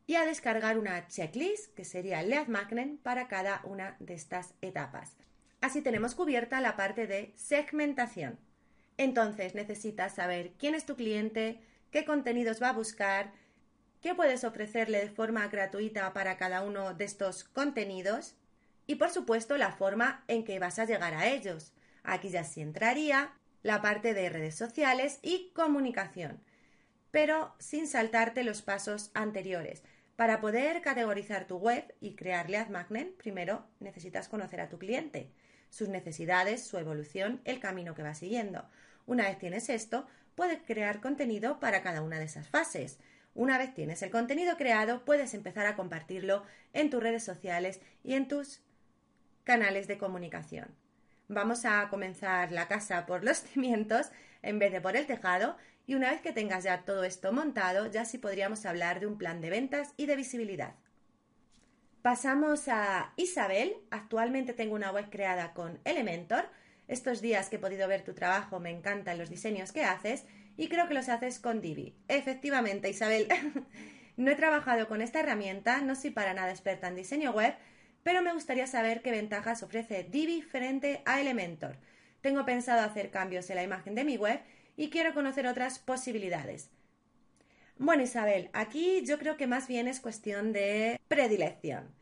y 0.06 0.16
a 0.16 0.26
descargar 0.26 0.78
una 0.78 1.08
checklist 1.08 1.74
que 1.76 1.86
sería 1.86 2.24
lead 2.24 2.48
magnet 2.48 3.00
para 3.02 3.28
cada 3.28 3.62
una 3.64 3.96
de 4.00 4.16
estas 4.16 4.54
etapas. 4.62 5.14
Así 5.62 5.82
tenemos 5.82 6.14
cubierta 6.14 6.60
la 6.60 6.76
parte 6.76 7.08
de 7.08 7.32
segmentación. 7.36 8.38
Entonces 8.98 9.56
necesitas 9.56 10.16
saber 10.16 10.52
quién 10.58 10.76
es 10.76 10.86
tu 10.86 10.96
cliente, 10.96 11.62
qué 11.90 12.04
contenidos 12.06 12.62
va 12.62 12.70
a 12.70 12.74
buscar, 12.74 13.32
qué 14.04 14.14
puedes 14.14 14.44
ofrecerle 14.44 15.00
de 15.00 15.10
forma 15.10 15.48
gratuita 15.48 16.12
para 16.12 16.36
cada 16.36 16.62
uno 16.62 16.94
de 16.94 17.06
estos 17.06 17.46
contenidos 17.46 18.36
y 18.86 18.96
por 18.96 19.10
supuesto 19.10 19.58
la 19.58 19.72
forma 19.72 20.26
en 20.28 20.44
que 20.44 20.60
vas 20.60 20.78
a 20.78 20.86
llegar 20.86 21.14
a 21.14 21.28
ellos. 21.28 21.72
Aquí 22.04 22.30
ya 22.30 22.44
sí 22.44 22.62
entraría 22.62 23.32
la 23.64 23.82
parte 23.82 24.14
de 24.14 24.30
redes 24.30 24.56
sociales 24.56 25.20
y 25.24 25.52
comunicación, 25.56 26.44
pero 27.12 27.56
sin 27.60 27.88
saltarte 27.88 28.44
los 28.44 28.62
pasos 28.62 29.10
anteriores. 29.14 29.84
Para 30.18 30.42
poder 30.42 30.82
categorizar 30.82 31.48
tu 31.48 31.56
web 31.56 31.96
y 32.02 32.16
crear 32.16 32.50
lead 32.50 32.68
primero 33.18 33.66
necesitas 33.80 34.28
conocer 34.28 34.60
a 34.60 34.68
tu 34.68 34.78
cliente, 34.78 35.32
sus 35.70 35.88
necesidades, 35.88 36.62
su 36.62 36.78
evolución, 36.78 37.40
el 37.46 37.62
camino 37.62 37.96
que 37.96 38.04
va 38.04 38.14
siguiendo. 38.16 38.66
Una 39.06 39.30
vez 39.30 39.38
tienes 39.38 39.70
esto, 39.70 40.06
puedes 40.36 40.62
crear 40.62 41.00
contenido 41.00 41.62
para 41.62 41.82
cada 41.82 42.02
una 42.02 42.20
de 42.20 42.26
esas 42.26 42.50
fases. 42.50 43.00
Una 43.36 43.58
vez 43.58 43.74
tienes 43.74 44.04
el 44.04 44.12
contenido 44.12 44.58
creado, 44.58 45.04
puedes 45.06 45.34
empezar 45.34 45.66
a 45.66 45.76
compartirlo 45.76 46.44
en 46.74 46.90
tus 46.90 47.02
redes 47.02 47.24
sociales 47.24 47.82
y 48.04 48.14
en 48.14 48.28
tus 48.28 48.62
canales 49.44 49.88
de 49.88 49.98
comunicación. 49.98 50.68
Vamos 51.28 51.66
a 51.66 51.90
comenzar 51.90 52.52
la 52.52 52.68
casa 52.68 53.06
por 53.06 53.24
los 53.24 53.38
cimientos 53.54 54.12
en 54.42 54.60
vez 54.60 54.72
de 54.72 54.82
por 54.82 54.96
el 54.96 55.08
tejado 55.08 55.58
y 55.86 55.96
una 55.96 56.12
vez 56.12 56.22
que 56.22 56.32
tengas 56.32 56.64
ya 56.64 56.84
todo 56.86 57.04
esto 57.04 57.34
montado, 57.34 57.88
ya 57.88 58.06
sí 58.06 58.18
podríamos 58.18 58.66
hablar 58.66 59.00
de 59.00 59.08
un 59.08 59.18
plan 59.18 59.42
de 59.42 59.50
ventas 59.50 59.94
y 59.98 60.06
de 60.06 60.16
visibilidad. 60.16 60.76
Pasamos 62.02 62.68
a 62.68 63.14
Isabel. 63.16 63.78
Actualmente 63.90 64.54
tengo 64.54 64.76
una 64.76 64.92
web 64.92 65.10
creada 65.10 65.54
con 65.54 65.80
Elementor. 65.86 66.50
Estos 66.88 67.22
días 67.22 67.50
que 67.50 67.56
he 67.56 67.60
podido 67.60 67.88
ver 67.88 68.04
tu 68.04 68.14
trabajo 68.14 68.60
me 68.60 68.72
encantan 68.72 69.18
los 69.18 69.30
diseños 69.30 69.72
que 69.72 69.86
haces 69.86 70.26
y 70.58 70.68
creo 70.68 70.88
que 70.88 70.94
los 70.94 71.10
haces 71.10 71.40
con 71.40 71.62
Divi. 71.62 71.96
Efectivamente, 72.08 72.90
Isabel. 72.90 73.28
no 74.18 74.32
he 74.32 74.36
trabajado 74.36 74.88
con 74.88 75.02
esta 75.02 75.20
herramienta, 75.20 75.82
no 75.82 75.96
soy 75.96 76.12
para 76.12 76.34
nada 76.34 76.52
experta 76.52 76.88
en 76.88 76.96
diseño 76.96 77.32
web, 77.32 77.56
pero 78.04 78.22
me 78.22 78.34
gustaría 78.34 78.68
saber 78.68 79.02
qué 79.02 79.12
ventajas 79.12 79.64
ofrece 79.64 80.04
Divi 80.04 80.42
frente 80.42 81.02
a 81.06 81.22
Elementor. 81.22 81.78
Tengo 82.22 82.46
pensado 82.46 82.82
hacer 82.82 83.10
cambios 83.10 83.50
en 83.50 83.56
la 83.56 83.64
imagen 83.64 83.96
de 83.96 84.04
mi 84.04 84.18
web 84.18 84.40
y 84.78 84.90
quiero 84.90 85.14
conocer 85.14 85.48
otras 85.48 85.80
posibilidades. 85.80 86.70
Bueno, 87.78 88.04
Isabel, 88.04 88.50
aquí 88.54 89.04
yo 89.04 89.18
creo 89.18 89.36
que 89.36 89.48
más 89.48 89.68
bien 89.68 89.88
es 89.88 90.00
cuestión 90.00 90.54
de 90.54 91.00
predilección. 91.08 91.94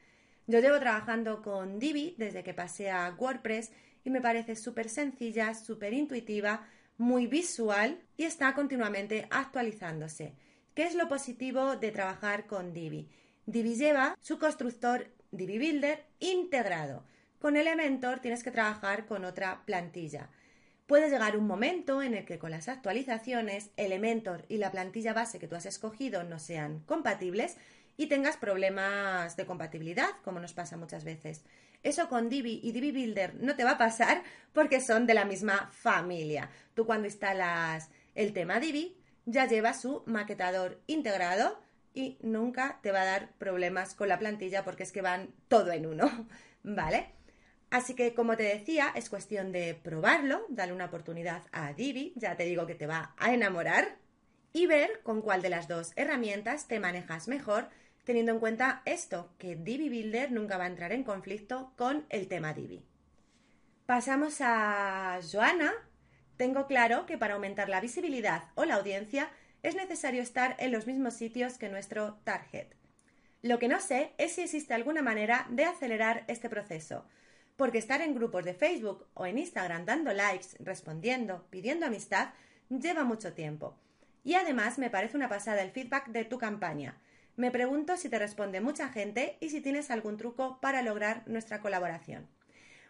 Yo 0.47 0.59
llevo 0.59 0.79
trabajando 0.79 1.41
con 1.41 1.79
Divi 1.79 2.15
desde 2.17 2.43
que 2.43 2.53
pasé 2.53 2.91
a 2.91 3.15
WordPress 3.17 3.71
y 4.03 4.09
me 4.09 4.21
parece 4.21 4.55
súper 4.55 4.89
sencilla, 4.89 5.53
súper 5.53 5.93
intuitiva, 5.93 6.67
muy 7.01 7.25
visual 7.25 7.99
y 8.15 8.25
está 8.25 8.53
continuamente 8.53 9.27
actualizándose. 9.31 10.35
¿Qué 10.75 10.83
es 10.83 10.93
lo 10.93 11.09
positivo 11.09 11.75
de 11.75 11.91
trabajar 11.91 12.45
con 12.45 12.73
Divi? 12.73 13.09
Divi 13.47 13.75
lleva 13.75 14.15
su 14.21 14.37
constructor 14.37 15.07
Divi 15.31 15.57
Builder 15.57 16.05
integrado. 16.19 17.03
Con 17.39 17.57
Elementor 17.57 18.19
tienes 18.19 18.43
que 18.43 18.51
trabajar 18.51 19.07
con 19.07 19.25
otra 19.25 19.65
plantilla. 19.65 20.29
Puede 20.85 21.09
llegar 21.09 21.37
un 21.37 21.47
momento 21.47 22.03
en 22.03 22.13
el 22.13 22.23
que 22.23 22.37
con 22.37 22.51
las 22.51 22.69
actualizaciones 22.69 23.71
Elementor 23.77 24.45
y 24.47 24.57
la 24.57 24.71
plantilla 24.71 25.13
base 25.13 25.39
que 25.39 25.47
tú 25.47 25.55
has 25.55 25.65
escogido 25.65 26.23
no 26.23 26.37
sean 26.37 26.81
compatibles 26.81 27.57
y 27.97 28.07
tengas 28.07 28.37
problemas 28.37 29.35
de 29.35 29.45
compatibilidad, 29.47 30.09
como 30.23 30.39
nos 30.39 30.53
pasa 30.53 30.77
muchas 30.77 31.03
veces. 31.03 31.43
Eso 31.83 32.09
con 32.09 32.29
Divi 32.29 32.59
y 32.63 32.71
Divi 32.71 32.91
Builder 32.91 33.35
no 33.35 33.55
te 33.55 33.63
va 33.63 33.71
a 33.71 33.77
pasar 33.77 34.23
porque 34.53 34.81
son 34.81 35.07
de 35.07 35.13
la 35.13 35.25
misma 35.25 35.69
familia. 35.71 36.49
Tú 36.73 36.85
cuando 36.85 37.07
instalas 37.07 37.89
el 38.15 38.33
tema 38.33 38.59
Divi 38.59 38.97
ya 39.25 39.47
lleva 39.47 39.73
su 39.73 40.03
maquetador 40.05 40.79
integrado 40.87 41.59
y 41.93 42.17
nunca 42.21 42.79
te 42.81 42.91
va 42.91 43.01
a 43.01 43.05
dar 43.05 43.31
problemas 43.33 43.95
con 43.95 44.09
la 44.09 44.19
plantilla 44.19 44.63
porque 44.63 44.83
es 44.83 44.91
que 44.91 45.01
van 45.01 45.33
todo 45.47 45.71
en 45.71 45.85
uno, 45.85 46.27
¿vale? 46.63 47.09
Así 47.69 47.95
que, 47.95 48.13
como 48.13 48.35
te 48.35 48.43
decía, 48.43 48.91
es 48.95 49.09
cuestión 49.09 49.53
de 49.53 49.73
probarlo, 49.81 50.45
darle 50.49 50.73
una 50.73 50.85
oportunidad 50.85 51.43
a 51.53 51.71
Divi, 51.71 52.11
ya 52.17 52.35
te 52.35 52.43
digo 52.43 52.65
que 52.67 52.75
te 52.75 52.85
va 52.85 53.15
a 53.17 53.33
enamorar, 53.33 53.97
y 54.53 54.67
ver 54.67 55.01
con 55.03 55.21
cuál 55.21 55.41
de 55.41 55.49
las 55.49 55.69
dos 55.69 55.93
herramientas 55.95 56.67
te 56.67 56.81
manejas 56.81 57.29
mejor, 57.29 57.69
teniendo 58.03 58.31
en 58.31 58.39
cuenta 58.39 58.81
esto, 58.85 59.33
que 59.37 59.55
Divi 59.55 59.89
Builder 59.89 60.31
nunca 60.31 60.57
va 60.57 60.65
a 60.65 60.67
entrar 60.67 60.91
en 60.91 61.03
conflicto 61.03 61.73
con 61.77 62.05
el 62.09 62.27
tema 62.27 62.53
Divi. 62.53 62.83
Pasamos 63.85 64.37
a 64.41 65.19
Joana. 65.29 65.73
Tengo 66.37 66.65
claro 66.65 67.05
que 67.05 67.17
para 67.17 67.35
aumentar 67.35 67.69
la 67.69 67.81
visibilidad 67.81 68.45
o 68.55 68.65
la 68.65 68.75
audiencia 68.75 69.29
es 69.63 69.75
necesario 69.75 70.21
estar 70.21 70.55
en 70.59 70.71
los 70.71 70.87
mismos 70.87 71.13
sitios 71.13 71.57
que 71.57 71.69
nuestro 71.69 72.15
target. 72.23 72.67
Lo 73.41 73.59
que 73.59 73.67
no 73.67 73.79
sé 73.79 74.13
es 74.17 74.33
si 74.33 74.41
existe 74.41 74.73
alguna 74.73 75.01
manera 75.01 75.47
de 75.49 75.65
acelerar 75.65 76.23
este 76.27 76.49
proceso, 76.49 77.05
porque 77.57 77.79
estar 77.79 78.01
en 78.01 78.15
grupos 78.15 78.45
de 78.45 78.53
Facebook 78.53 79.07
o 79.13 79.25
en 79.25 79.37
Instagram 79.37 79.85
dando 79.85 80.13
likes, 80.13 80.57
respondiendo, 80.59 81.45
pidiendo 81.49 81.85
amistad, 81.85 82.29
lleva 82.69 83.03
mucho 83.03 83.33
tiempo. 83.33 83.77
Y 84.23 84.35
además 84.35 84.77
me 84.77 84.89
parece 84.89 85.17
una 85.17 85.29
pasada 85.29 85.61
el 85.61 85.71
feedback 85.71 86.07
de 86.07 86.25
tu 86.25 86.37
campaña. 86.37 86.99
Me 87.41 87.49
pregunto 87.49 87.97
si 87.97 88.07
te 88.07 88.19
responde 88.19 88.61
mucha 88.61 88.89
gente 88.89 89.37
y 89.39 89.49
si 89.49 89.61
tienes 89.61 89.89
algún 89.89 90.15
truco 90.15 90.59
para 90.61 90.83
lograr 90.83 91.23
nuestra 91.25 91.59
colaboración. 91.59 92.27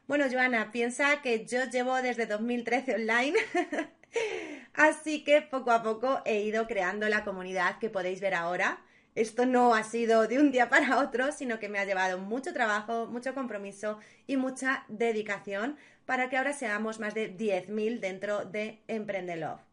Bueno, 0.07 0.25
Joana, 0.29 0.73
piensa 0.73 1.21
que 1.21 1.45
yo 1.45 1.63
llevo 1.71 2.01
desde 2.01 2.25
2013 2.25 2.95
online 2.95 3.37
Así 4.73 5.23
que 5.23 5.41
poco 5.41 5.71
a 5.71 5.81
poco 5.81 6.21
he 6.25 6.41
ido 6.41 6.67
creando 6.67 7.07
la 7.07 7.23
comunidad 7.23 7.79
que 7.79 7.89
podéis 7.89 8.19
ver 8.19 8.33
ahora. 8.33 8.83
Esto 9.15 9.45
no 9.45 9.73
ha 9.73 9.83
sido 9.83 10.27
de 10.27 10.37
un 10.37 10.51
día 10.51 10.67
para 10.67 10.99
otro, 10.99 11.31
sino 11.31 11.57
que 11.57 11.69
me 11.69 11.79
ha 11.79 11.85
llevado 11.85 12.17
mucho 12.17 12.51
trabajo, 12.51 13.07
mucho 13.07 13.33
compromiso 13.33 13.99
y 14.27 14.35
mucha 14.35 14.83
dedicación 14.89 15.77
para 16.05 16.29
que 16.29 16.35
ahora 16.35 16.51
seamos 16.51 16.99
más 16.99 17.13
de 17.13 17.33
10.000 17.33 18.01
dentro 18.01 18.43
de 18.43 18.81
Emprendelove. 18.89 19.70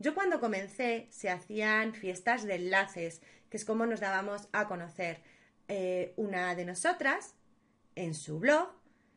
Yo 0.00 0.14
cuando 0.14 0.38
comencé 0.38 1.08
se 1.10 1.28
hacían 1.28 1.92
fiestas 1.92 2.44
de 2.44 2.54
enlaces, 2.54 3.20
que 3.50 3.56
es 3.56 3.64
como 3.64 3.84
nos 3.84 3.98
dábamos 3.98 4.48
a 4.52 4.68
conocer. 4.68 5.20
Eh, 5.66 6.12
una 6.16 6.54
de 6.54 6.64
nosotras, 6.64 7.34
en 7.96 8.14
su 8.14 8.38
blog, 8.38 8.70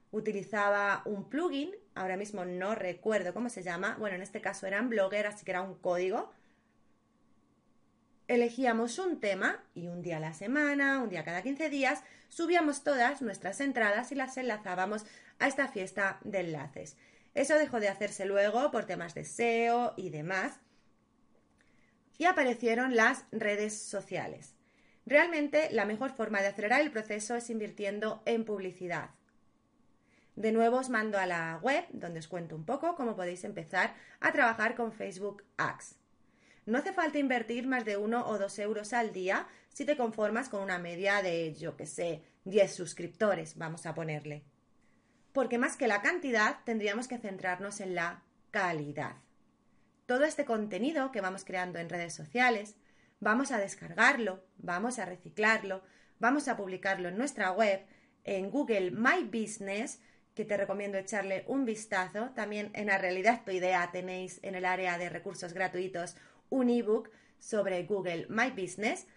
utilizaba 0.09 1.03
un 1.05 1.29
plugin, 1.29 1.71
ahora 1.93 2.17
mismo 2.17 2.45
no 2.45 2.73
recuerdo 2.73 3.33
cómo 3.33 3.49
se 3.49 3.61
llama, 3.61 3.95
bueno, 3.99 4.15
en 4.15 4.23
este 4.23 4.41
caso 4.41 4.65
eran 4.65 4.89
blogger, 4.89 5.27
así 5.27 5.45
que 5.45 5.51
era 5.51 5.61
un 5.61 5.75
código. 5.75 6.31
Elegíamos 8.27 8.97
un 8.97 9.19
tema 9.19 9.63
y 9.75 9.87
un 9.87 10.01
día 10.01 10.17
a 10.17 10.21
la 10.21 10.33
semana, 10.33 10.99
un 10.99 11.09
día 11.09 11.23
cada 11.23 11.43
15 11.43 11.69
días, 11.69 12.03
subíamos 12.29 12.83
todas 12.83 13.21
nuestras 13.21 13.61
entradas 13.61 14.11
y 14.11 14.15
las 14.15 14.35
enlazábamos 14.37 15.05
a 15.37 15.47
esta 15.47 15.67
fiesta 15.67 16.19
de 16.23 16.39
enlaces. 16.39 16.97
Eso 17.35 17.55
dejó 17.55 17.79
de 17.79 17.89
hacerse 17.89 18.25
luego 18.25 18.71
por 18.71 18.85
temas 18.85 19.13
de 19.13 19.25
SEO 19.25 19.93
y 19.95 20.09
demás. 20.09 20.59
Y 22.21 22.25
aparecieron 22.25 22.95
las 22.95 23.25
redes 23.31 23.75
sociales. 23.75 24.53
Realmente 25.07 25.69
la 25.71 25.85
mejor 25.85 26.11
forma 26.11 26.39
de 26.39 26.49
acelerar 26.49 26.81
el 26.81 26.91
proceso 26.91 27.33
es 27.33 27.49
invirtiendo 27.49 28.21
en 28.27 28.45
publicidad. 28.45 29.09
De 30.35 30.51
nuevo 30.51 30.77
os 30.77 30.89
mando 30.91 31.17
a 31.17 31.25
la 31.25 31.57
web 31.63 31.83
donde 31.89 32.19
os 32.19 32.27
cuento 32.27 32.55
un 32.55 32.63
poco 32.63 32.93
cómo 32.93 33.15
podéis 33.15 33.43
empezar 33.43 33.95
a 34.19 34.31
trabajar 34.31 34.75
con 34.75 34.93
Facebook 34.93 35.43
Ads. 35.57 35.95
No 36.67 36.77
hace 36.77 36.93
falta 36.93 37.17
invertir 37.17 37.65
más 37.65 37.85
de 37.85 37.97
uno 37.97 38.23
o 38.27 38.37
dos 38.37 38.59
euros 38.59 38.93
al 38.93 39.13
día 39.13 39.47
si 39.69 39.83
te 39.83 39.97
conformas 39.97 40.47
con 40.47 40.61
una 40.61 40.77
media 40.77 41.23
de, 41.23 41.55
yo 41.55 41.75
que 41.75 41.87
sé, 41.87 42.21
10 42.45 42.71
suscriptores, 42.71 43.57
vamos 43.57 43.87
a 43.87 43.95
ponerle. 43.95 44.43
Porque 45.33 45.57
más 45.57 45.75
que 45.75 45.87
la 45.87 46.03
cantidad, 46.03 46.57
tendríamos 46.65 47.07
que 47.07 47.17
centrarnos 47.17 47.81
en 47.81 47.95
la 47.95 48.21
calidad. 48.51 49.15
Todo 50.11 50.25
este 50.25 50.43
contenido 50.43 51.09
que 51.13 51.21
vamos 51.21 51.45
creando 51.45 51.79
en 51.79 51.87
redes 51.87 52.13
sociales, 52.13 52.75
vamos 53.21 53.53
a 53.53 53.57
descargarlo, 53.57 54.43
vamos 54.57 54.99
a 54.99 55.05
reciclarlo, 55.05 55.83
vamos 56.19 56.49
a 56.49 56.57
publicarlo 56.57 57.07
en 57.07 57.17
nuestra 57.17 57.53
web, 57.53 57.85
en 58.25 58.51
Google 58.51 58.91
My 58.91 59.23
Business, 59.23 60.01
que 60.33 60.43
te 60.43 60.57
recomiendo 60.57 60.97
echarle 60.97 61.45
un 61.47 61.63
vistazo. 61.63 62.31
También 62.31 62.71
en 62.73 62.87
la 62.87 62.97
realidad 62.97 63.43
tu 63.45 63.51
idea 63.51 63.89
tenéis 63.93 64.41
en 64.43 64.55
el 64.55 64.65
área 64.65 64.97
de 64.97 65.07
recursos 65.07 65.53
gratuitos 65.53 66.17
un 66.49 66.69
ebook 66.69 67.09
sobre 67.39 67.81
Google 67.83 68.27
My 68.27 68.49
Business 68.49 69.07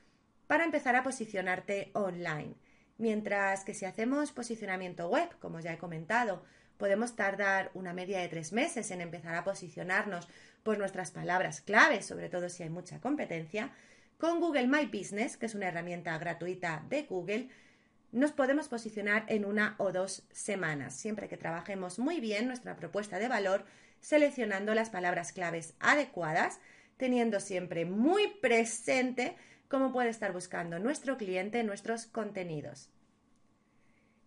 para 0.46 0.62
empezar 0.62 0.94
a 0.94 1.02
posicionarte 1.02 1.90
online. 1.94 2.54
Mientras 2.98 3.64
que 3.64 3.74
si 3.74 3.84
hacemos 3.84 4.30
posicionamiento 4.30 5.08
web, 5.08 5.28
como 5.40 5.58
ya 5.58 5.72
he 5.72 5.78
comentado, 5.78 6.44
podemos 6.76 7.16
tardar 7.16 7.70
una 7.74 7.92
media 7.92 8.20
de 8.20 8.28
tres 8.28 8.52
meses 8.52 8.90
en 8.90 9.00
empezar 9.00 9.34
a 9.34 9.44
posicionarnos 9.44 10.28
por 10.62 10.78
nuestras 10.78 11.10
palabras 11.10 11.60
claves, 11.60 12.06
sobre 12.06 12.28
todo 12.28 12.48
si 12.48 12.62
hay 12.62 12.70
mucha 12.70 13.00
competencia, 13.00 13.70
con 14.18 14.40
Google 14.40 14.66
My 14.66 14.86
Business, 14.86 15.36
que 15.36 15.46
es 15.46 15.54
una 15.54 15.68
herramienta 15.68 16.16
gratuita 16.18 16.84
de 16.88 17.02
Google, 17.02 17.48
nos 18.12 18.32
podemos 18.32 18.68
posicionar 18.68 19.24
en 19.28 19.44
una 19.44 19.74
o 19.78 19.90
dos 19.90 20.22
semanas, 20.30 20.94
siempre 20.94 21.28
que 21.28 21.36
trabajemos 21.36 21.98
muy 21.98 22.20
bien 22.20 22.46
nuestra 22.46 22.76
propuesta 22.76 23.18
de 23.18 23.28
valor, 23.28 23.64
seleccionando 24.00 24.74
las 24.74 24.90
palabras 24.90 25.32
claves 25.32 25.74
adecuadas, 25.80 26.60
teniendo 26.96 27.40
siempre 27.40 27.84
muy 27.84 28.28
presente 28.40 29.34
cómo 29.68 29.92
puede 29.92 30.10
estar 30.10 30.32
buscando 30.32 30.78
nuestro 30.78 31.16
cliente 31.16 31.64
nuestros 31.64 32.06
contenidos. 32.06 32.88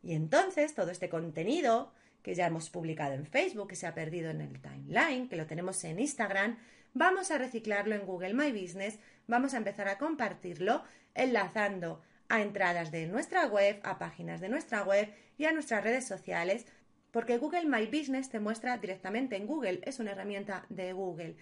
Y 0.03 0.13
entonces 0.13 0.73
todo 0.75 0.91
este 0.91 1.09
contenido 1.09 1.93
que 2.27 2.35
ya 2.35 2.47
hemos 2.47 2.69
publicado 2.69 3.13
en 3.13 3.25
Facebook, 3.25 3.69
que 3.69 3.77
se 3.77 3.87
ha 3.87 3.93
perdido 3.93 4.29
en 4.29 4.41
el 4.41 4.59
timeline, 4.59 5.29
que 5.29 5.37
lo 5.37 5.45
tenemos 5.45 5.81
en 5.85 5.97
Instagram, 5.97 6.57
vamos 6.93 7.31
a 7.31 7.37
reciclarlo 7.37 7.95
en 7.95 8.05
Google 8.05 8.33
My 8.33 8.51
Business, 8.51 8.99
vamos 9.27 9.53
a 9.53 9.57
empezar 9.57 9.87
a 9.87 9.97
compartirlo 9.97 10.83
enlazando 11.15 12.01
a 12.27 12.41
entradas 12.41 12.91
de 12.91 13.07
nuestra 13.07 13.45
web, 13.45 13.79
a 13.83 13.97
páginas 13.97 14.41
de 14.41 14.49
nuestra 14.49 14.83
web 14.83 15.09
y 15.37 15.45
a 15.45 15.53
nuestras 15.53 15.85
redes 15.85 16.05
sociales, 16.05 16.65
porque 17.11 17.37
Google 17.37 17.65
My 17.65 17.85
Business 17.85 18.29
te 18.29 18.41
muestra 18.41 18.77
directamente 18.77 19.37
en 19.37 19.47
Google, 19.47 19.79
es 19.85 19.99
una 19.99 20.11
herramienta 20.11 20.65
de 20.67 20.91
Google. 20.91 21.37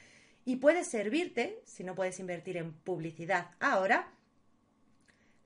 Y 0.45 0.57
puede 0.57 0.83
servirte, 0.83 1.63
si 1.65 1.83
no 1.83 1.95
puedes 1.95 2.19
invertir 2.19 2.57
en 2.57 2.73
publicidad 2.73 3.47
ahora, 3.59 4.11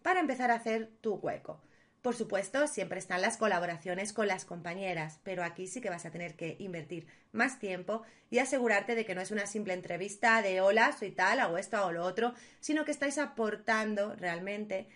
para 0.02 0.20
empezar 0.20 0.52
a 0.52 0.56
hacer 0.56 0.90
tu 1.00 1.14
hueco. 1.14 1.62
Por 2.02 2.16
supuesto, 2.16 2.66
siempre 2.68 2.98
están 2.98 3.22
las 3.22 3.36
colaboraciones 3.36 4.14
con 4.14 4.28
las 4.28 4.46
compañeras, 4.46 5.20
pero 5.24 5.44
aquí 5.44 5.68
sí 5.68 5.82
que 5.82 5.90
vas 5.90 6.06
a 6.06 6.12
tener 6.12 6.36
que 6.36 6.56
invertir 6.60 7.08
más 7.34 7.60
tiempo 7.60 8.04
y 8.30 8.40
asegurarte 8.40 8.96
de 8.96 9.04
que 9.04 9.16
no 9.16 9.22
es 9.22 9.32
una 9.32 9.46
simple 9.48 9.74
entrevista 9.74 10.42
de 10.42 10.62
hola, 10.62 10.94
soy 10.98 11.12
tal, 11.12 11.42
hago 11.42 11.58
esto, 11.58 11.86
o 11.86 11.92
lo 11.92 12.06
otro, 12.06 12.34
sino 12.62 12.86
que 12.86 12.92
estáis 12.92 13.18
aportando 13.18 14.16
realmente 14.16 14.88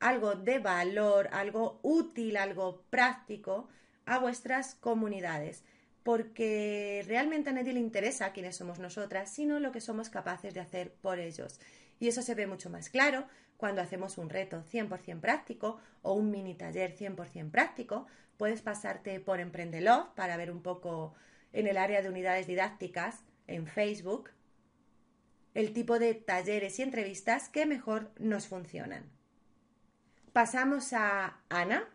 algo 0.00 0.34
de 0.34 0.58
valor, 0.58 1.28
algo 1.32 1.78
útil, 1.82 2.36
algo 2.36 2.82
práctico 2.90 3.68
a 4.04 4.18
vuestras 4.18 4.74
comunidades, 4.74 5.62
porque 6.02 7.04
realmente 7.06 7.50
a 7.50 7.52
nadie 7.52 7.72
le 7.72 7.78
interesa 7.78 8.32
quiénes 8.32 8.56
somos 8.56 8.80
nosotras, 8.80 9.32
sino 9.32 9.60
lo 9.60 9.70
que 9.70 9.80
somos 9.80 10.10
capaces 10.10 10.54
de 10.54 10.60
hacer 10.60 10.92
por 10.94 11.20
ellos. 11.20 11.60
Y 12.02 12.08
eso 12.08 12.20
se 12.20 12.34
ve 12.34 12.48
mucho 12.48 12.68
más 12.68 12.88
claro 12.88 13.28
cuando 13.56 13.80
hacemos 13.80 14.18
un 14.18 14.28
reto 14.28 14.64
100% 14.72 15.20
práctico 15.20 15.78
o 16.02 16.14
un 16.14 16.32
mini 16.32 16.56
taller 16.56 16.96
100% 16.96 17.52
práctico. 17.52 18.08
Puedes 18.36 18.60
pasarte 18.60 19.20
por 19.20 19.38
Emprendelove 19.38 20.08
para 20.16 20.36
ver 20.36 20.50
un 20.50 20.62
poco 20.62 21.14
en 21.52 21.68
el 21.68 21.76
área 21.76 22.02
de 22.02 22.08
unidades 22.08 22.48
didácticas 22.48 23.22
en 23.46 23.68
Facebook 23.68 24.30
el 25.54 25.72
tipo 25.72 26.00
de 26.00 26.14
talleres 26.14 26.80
y 26.80 26.82
entrevistas 26.82 27.48
que 27.48 27.66
mejor 27.66 28.10
nos 28.18 28.48
funcionan. 28.48 29.08
Pasamos 30.32 30.92
a 30.94 31.38
Ana. 31.50 31.88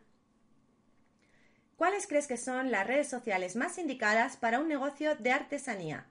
¿Cuáles 1.76 2.08
crees 2.08 2.28
que 2.28 2.38
son 2.38 2.72
las 2.72 2.88
redes 2.88 3.10
sociales 3.10 3.58
más 3.58 3.78
indicadas 3.78 4.38
para 4.38 4.62
un 4.62 4.70
negocio 4.70 5.18
de 5.18 5.34
artesanía? 5.34 6.08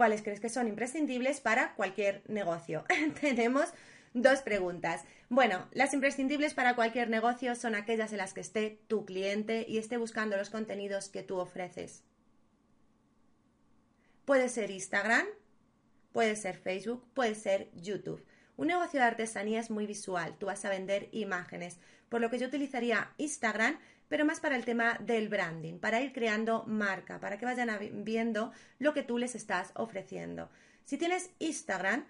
¿Cuáles 0.00 0.22
crees 0.22 0.40
que 0.40 0.48
son 0.48 0.66
imprescindibles 0.66 1.42
para 1.42 1.74
cualquier 1.74 2.22
negocio? 2.26 2.86
Tenemos 3.20 3.68
dos 4.14 4.40
preguntas. 4.40 5.04
Bueno, 5.28 5.68
las 5.72 5.92
imprescindibles 5.92 6.54
para 6.54 6.74
cualquier 6.74 7.10
negocio 7.10 7.54
son 7.54 7.74
aquellas 7.74 8.10
en 8.12 8.16
las 8.16 8.32
que 8.32 8.40
esté 8.40 8.80
tu 8.88 9.04
cliente 9.04 9.66
y 9.68 9.76
esté 9.76 9.98
buscando 9.98 10.38
los 10.38 10.48
contenidos 10.48 11.10
que 11.10 11.22
tú 11.22 11.36
ofreces. 11.36 12.02
Puede 14.24 14.48
ser 14.48 14.70
Instagram, 14.70 15.26
puede 16.12 16.34
ser 16.34 16.56
Facebook, 16.56 17.06
puede 17.12 17.34
ser 17.34 17.68
YouTube. 17.74 18.24
Un 18.56 18.68
negocio 18.68 19.00
de 19.00 19.06
artesanía 19.06 19.60
es 19.60 19.70
muy 19.70 19.84
visual, 19.84 20.34
tú 20.38 20.46
vas 20.46 20.64
a 20.64 20.70
vender 20.70 21.10
imágenes, 21.12 21.78
por 22.08 22.22
lo 22.22 22.30
que 22.30 22.38
yo 22.38 22.46
utilizaría 22.46 23.12
Instagram, 23.18 23.78
pero 24.10 24.24
más 24.24 24.40
para 24.40 24.56
el 24.56 24.64
tema 24.64 24.98
del 24.98 25.28
branding, 25.28 25.78
para 25.78 26.00
ir 26.00 26.12
creando 26.12 26.64
marca, 26.66 27.20
para 27.20 27.38
que 27.38 27.46
vayan 27.46 27.70
viendo 28.04 28.52
lo 28.80 28.92
que 28.92 29.04
tú 29.04 29.18
les 29.18 29.36
estás 29.36 29.70
ofreciendo. 29.76 30.50
Si 30.84 30.98
tienes 30.98 31.30
Instagram, 31.38 32.04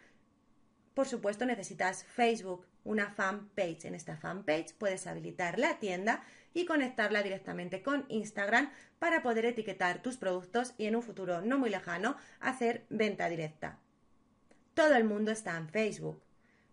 por 0.94 1.06
supuesto 1.06 1.44
necesitas 1.44 2.04
Facebook, 2.04 2.66
una 2.84 3.10
fanpage. 3.10 3.84
En 3.84 3.94
esta 3.94 4.16
fanpage 4.16 4.72
puedes 4.78 5.06
habilitar 5.06 5.58
la 5.58 5.78
tienda 5.78 6.24
y 6.54 6.64
conectarla 6.64 7.22
directamente 7.22 7.82
con 7.82 8.06
Instagram 8.08 8.70
para 8.98 9.22
poder 9.22 9.44
etiquetar 9.44 10.00
tus 10.00 10.16
productos 10.16 10.72
y 10.78 10.86
en 10.86 10.96
un 10.96 11.02
futuro 11.02 11.42
no 11.42 11.58
muy 11.58 11.68
lejano 11.68 12.16
hacer 12.40 12.86
venta 12.88 13.28
directa. 13.28 13.78
Todo 14.72 14.94
el 14.94 15.04
mundo 15.04 15.32
está 15.32 15.54
en 15.58 15.68
Facebook. 15.68 16.22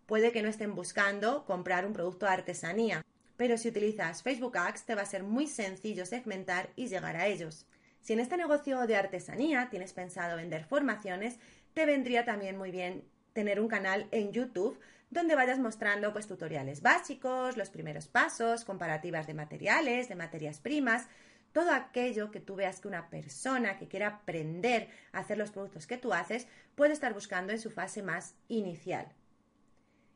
Puede 0.06 0.32
que 0.32 0.42
no 0.42 0.48
estén 0.48 0.74
buscando 0.74 1.44
comprar 1.44 1.84
un 1.84 1.92
producto 1.92 2.24
de 2.24 2.32
artesanía, 2.32 3.04
pero 3.38 3.56
si 3.56 3.68
utilizas 3.68 4.22
Facebook 4.22 4.58
Ads 4.58 4.84
te 4.84 4.96
va 4.96 5.02
a 5.02 5.06
ser 5.06 5.22
muy 5.22 5.46
sencillo 5.46 6.04
segmentar 6.04 6.70
y 6.76 6.88
llegar 6.88 7.16
a 7.16 7.28
ellos. 7.28 7.66
Si 8.00 8.12
en 8.12 8.20
este 8.20 8.36
negocio 8.36 8.86
de 8.86 8.96
artesanía 8.96 9.68
tienes 9.70 9.92
pensado 9.92 10.36
vender 10.36 10.64
formaciones, 10.64 11.38
te 11.72 11.86
vendría 11.86 12.24
también 12.24 12.58
muy 12.58 12.72
bien 12.72 13.04
tener 13.32 13.60
un 13.60 13.68
canal 13.68 14.08
en 14.10 14.32
YouTube 14.32 14.78
donde 15.10 15.36
vayas 15.36 15.60
mostrando 15.60 16.12
pues 16.12 16.26
tutoriales 16.26 16.82
básicos, 16.82 17.56
los 17.56 17.70
primeros 17.70 18.08
pasos, 18.08 18.64
comparativas 18.64 19.28
de 19.28 19.34
materiales, 19.34 20.08
de 20.08 20.16
materias 20.16 20.58
primas, 20.58 21.06
todo 21.52 21.70
aquello 21.70 22.32
que 22.32 22.40
tú 22.40 22.56
veas 22.56 22.80
que 22.80 22.88
una 22.88 23.08
persona 23.08 23.78
que 23.78 23.86
quiera 23.86 24.08
aprender 24.08 24.88
a 25.12 25.20
hacer 25.20 25.38
los 25.38 25.52
productos 25.52 25.86
que 25.86 25.96
tú 25.96 26.12
haces 26.12 26.48
puede 26.74 26.92
estar 26.92 27.14
buscando 27.14 27.52
en 27.52 27.60
su 27.60 27.70
fase 27.70 28.02
más 28.02 28.34
inicial. 28.48 29.06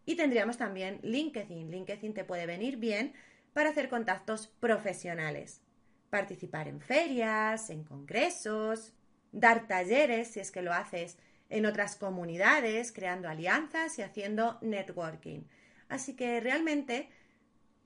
Y 0.05 0.17
tendríamos 0.17 0.57
también 0.57 0.99
LinkedIn. 1.03 1.71
LinkedIn 1.71 2.15
te 2.15 2.25
puede 2.25 2.47
venir 2.47 2.77
bien 2.77 3.12
para 3.53 3.71
hacer 3.71 3.88
contactos 3.88 4.49
profesionales, 4.61 5.61
participar 6.11 6.69
en 6.69 6.81
ferias, 6.81 7.71
en 7.71 7.85
congresos, 7.85 8.95
dar 9.31 9.67
talleres 9.67 10.29
si 10.29 10.41
es 10.41 10.51
que 10.51 10.62
lo 10.62 10.73
haces 10.73 11.19
en 11.51 11.67
otras 11.67 11.97
comunidades, 11.97 12.93
creando 12.93 13.29
alianzas 13.29 13.99
y 13.99 14.03
haciendo 14.03 14.59
networking. 14.62 15.43
Así 15.88 16.15
que 16.15 16.41
realmente 16.41 17.11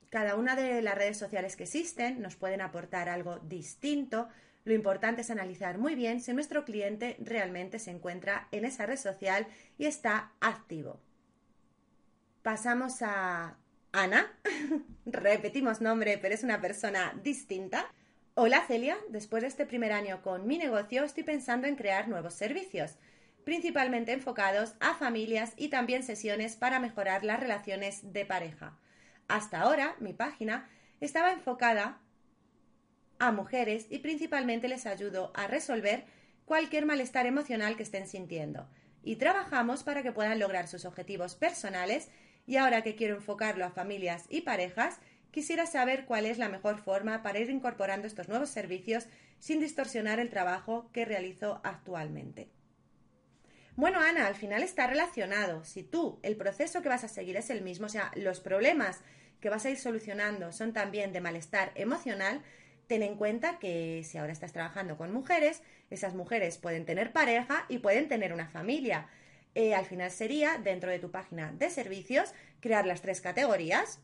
cada 0.09 0.35
una 0.35 0.55
de 0.55 0.81
las 0.81 0.95
redes 0.95 1.17
sociales 1.17 1.57
que 1.57 1.63
existen 1.63 2.21
nos 2.21 2.37
pueden 2.37 2.61
aportar 2.61 3.09
algo 3.09 3.39
distinto. 3.39 4.29
Lo 4.63 4.73
importante 4.73 5.21
es 5.21 5.29
analizar 5.29 5.77
muy 5.77 5.95
bien 5.95 6.21
si 6.21 6.33
nuestro 6.33 6.63
cliente 6.63 7.17
realmente 7.19 7.77
se 7.79 7.91
encuentra 7.91 8.47
en 8.51 8.63
esa 8.63 8.85
red 8.85 8.97
social 8.97 9.47
y 9.77 9.85
está 9.85 10.31
activo. 10.39 11.01
Pasamos 12.47 13.01
a 13.01 13.57
Ana. 13.91 14.31
Repetimos 15.05 15.81
nombre, 15.81 16.17
pero 16.17 16.33
es 16.33 16.43
una 16.43 16.61
persona 16.61 17.13
distinta. 17.21 17.91
Hola 18.35 18.63
Celia, 18.65 18.95
después 19.09 19.41
de 19.41 19.49
este 19.49 19.65
primer 19.65 19.91
año 19.91 20.21
con 20.21 20.47
mi 20.47 20.57
negocio 20.57 21.03
estoy 21.03 21.23
pensando 21.23 21.67
en 21.67 21.75
crear 21.75 22.07
nuevos 22.07 22.35
servicios 22.35 22.95
principalmente 23.43 24.13
enfocados 24.13 24.75
a 24.79 24.93
familias 24.93 25.55
y 25.57 25.67
también 25.67 26.03
sesiones 26.03 26.55
para 26.55 26.79
mejorar 26.79 27.25
las 27.25 27.41
relaciones 27.41 28.13
de 28.13 28.25
pareja. 28.25 28.77
Hasta 29.27 29.59
ahora, 29.59 29.97
mi 29.99 30.13
página 30.13 30.69
estaba 31.01 31.33
enfocada 31.33 31.99
a 33.19 33.33
mujeres 33.33 33.87
y 33.89 33.99
principalmente 33.99 34.69
les 34.69 34.85
ayudo 34.85 35.33
a 35.35 35.47
resolver 35.47 36.05
cualquier 36.45 36.85
malestar 36.85 37.25
emocional 37.25 37.75
que 37.75 37.83
estén 37.83 38.07
sintiendo 38.07 38.69
y 39.07 39.15
trabajamos 39.15 39.83
para 39.83 40.03
que 40.03 40.11
puedan 40.11 40.37
lograr 40.37 40.67
sus 40.67 40.83
objetivos 40.83 41.35
personales 41.35 42.09
y 42.47 42.55
ahora 42.55 42.81
que 42.81 42.95
quiero 42.95 43.15
enfocarlo 43.15 43.65
a 43.65 43.71
familias 43.71 44.25
y 44.29 44.41
parejas, 44.41 44.99
quisiera 45.31 45.67
saber 45.67 46.05
cuál 46.05 46.25
es 46.25 46.39
la 46.39 46.49
mejor 46.49 46.79
forma 46.79 47.21
para 47.21 47.37
ir 47.39 47.49
incorporando 47.51 48.07
estos 48.07 48.29
nuevos 48.29 48.49
servicios 48.49 49.05
sin 49.37 49.59
distorsionar 49.59 50.19
el 50.19 50.31
trabajo 50.31 50.89
que 50.93 51.05
realizo 51.05 51.61
actualmente. 51.63 52.49
Bueno, 53.75 53.99
Ana, 53.99 54.25
al 54.25 54.33
final 54.33 54.63
está 54.63 54.87
relacionado. 54.87 55.63
Si 55.63 55.83
tú, 55.83 56.19
el 56.23 56.35
proceso 56.35 56.81
que 56.81 56.89
vas 56.89 57.03
a 57.03 57.07
seguir 57.07 57.37
es 57.37 57.51
el 57.51 57.61
mismo, 57.61 57.85
o 57.85 57.89
sea, 57.89 58.11
los 58.15 58.39
problemas 58.39 59.01
que 59.39 59.49
vas 59.49 59.65
a 59.65 59.69
ir 59.69 59.77
solucionando 59.77 60.51
son 60.51 60.73
también 60.73 61.13
de 61.13 61.21
malestar 61.21 61.71
emocional, 61.75 62.41
ten 62.87 63.03
en 63.03 63.17
cuenta 63.17 63.59
que 63.59 64.03
si 64.03 64.17
ahora 64.17 64.33
estás 64.33 64.53
trabajando 64.53 64.97
con 64.97 65.11
mujeres, 65.11 65.61
esas 65.91 66.15
mujeres 66.15 66.57
pueden 66.57 66.85
tener 66.85 67.11
pareja 67.11 67.65
y 67.69 67.77
pueden 67.79 68.07
tener 68.07 68.33
una 68.33 68.47
familia. 68.47 69.09
Eh, 69.57 69.73
al 69.73 69.85
final 69.87 70.11
sería, 70.11 70.59
dentro 70.59 70.91
de 70.91 70.99
tu 70.99 71.09
página 71.09 71.51
de 71.51 71.71
servicios, 71.71 72.31
crear 72.59 72.85
las 72.85 73.01
tres 73.01 73.21
categorías, 73.21 73.99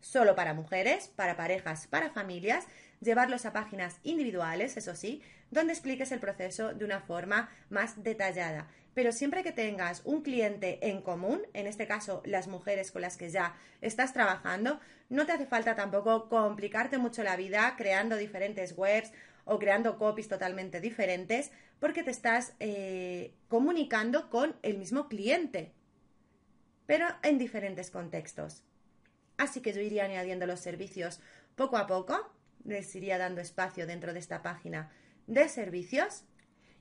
solo 0.00 0.34
para 0.34 0.54
mujeres, 0.54 1.08
para 1.08 1.36
parejas, 1.36 1.86
para 1.86 2.08
familias, 2.08 2.64
llevarlos 3.02 3.44
a 3.44 3.52
páginas 3.52 3.98
individuales, 4.04 4.78
eso 4.78 4.96
sí, 4.96 5.20
donde 5.50 5.74
expliques 5.74 6.12
el 6.12 6.18
proceso 6.18 6.72
de 6.72 6.86
una 6.86 7.02
forma 7.02 7.50
más 7.68 8.02
detallada. 8.02 8.68
Pero 8.94 9.12
siempre 9.12 9.42
que 9.42 9.52
tengas 9.52 10.00
un 10.06 10.22
cliente 10.22 10.78
en 10.88 11.02
común, 11.02 11.42
en 11.52 11.66
este 11.66 11.86
caso 11.86 12.22
las 12.24 12.48
mujeres 12.48 12.90
con 12.90 13.02
las 13.02 13.18
que 13.18 13.28
ya 13.28 13.56
estás 13.82 14.14
trabajando, 14.14 14.80
no 15.10 15.26
te 15.26 15.32
hace 15.32 15.44
falta 15.44 15.74
tampoco 15.74 16.30
complicarte 16.30 16.96
mucho 16.96 17.22
la 17.22 17.36
vida 17.36 17.74
creando 17.76 18.16
diferentes 18.16 18.72
webs 18.78 19.12
o 19.44 19.58
creando 19.58 19.98
copies 19.98 20.28
totalmente 20.28 20.80
diferentes, 20.80 21.50
porque 21.80 22.02
te 22.02 22.10
estás 22.10 22.52
eh, 22.60 23.34
comunicando 23.48 24.30
con 24.30 24.54
el 24.62 24.78
mismo 24.78 25.08
cliente, 25.08 25.72
pero 26.86 27.06
en 27.22 27.38
diferentes 27.38 27.90
contextos. 27.90 28.62
Así 29.38 29.60
que 29.62 29.72
yo 29.72 29.80
iría 29.80 30.04
añadiendo 30.04 30.46
los 30.46 30.60
servicios 30.60 31.20
poco 31.56 31.78
a 31.78 31.86
poco, 31.86 32.30
les 32.64 32.94
iría 32.94 33.16
dando 33.16 33.40
espacio 33.40 33.86
dentro 33.86 34.12
de 34.12 34.18
esta 34.18 34.42
página 34.42 34.92
de 35.26 35.48
servicios 35.48 36.24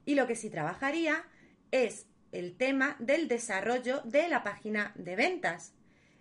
y 0.06 0.16
lo 0.16 0.28
que 0.28 0.36
sí 0.36 0.50
trabajaría 0.50 1.24
es 1.72 2.06
el 2.32 2.58
tema 2.58 2.96
del 3.00 3.28
desarrollo 3.28 4.02
de 4.02 4.28
la 4.28 4.44
página 4.44 4.92
de 4.96 5.16
ventas. 5.16 5.74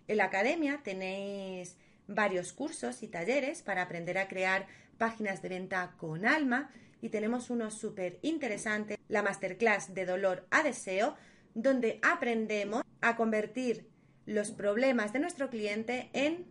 En 0.06 0.18
la 0.18 0.24
academia 0.24 0.80
tenéis 0.84 1.76
varios 2.06 2.52
cursos 2.52 3.02
y 3.02 3.08
talleres 3.08 3.62
para 3.62 3.82
aprender 3.82 4.18
a 4.18 4.28
crear 4.28 4.66
páginas 4.96 5.42
de 5.42 5.48
venta 5.48 5.94
con 5.98 6.24
alma 6.24 6.70
y 7.00 7.08
tenemos 7.10 7.50
uno 7.50 7.70
súper 7.70 8.18
interesante, 8.22 8.98
la 9.08 9.22
masterclass 9.22 9.94
de 9.94 10.06
dolor 10.06 10.46
a 10.50 10.62
deseo, 10.62 11.16
donde 11.54 11.98
aprendemos 12.02 12.82
a 13.00 13.16
convertir 13.16 13.88
los 14.26 14.50
problemas 14.50 15.12
de 15.12 15.20
nuestro 15.20 15.50
cliente 15.50 16.10
en 16.12 16.46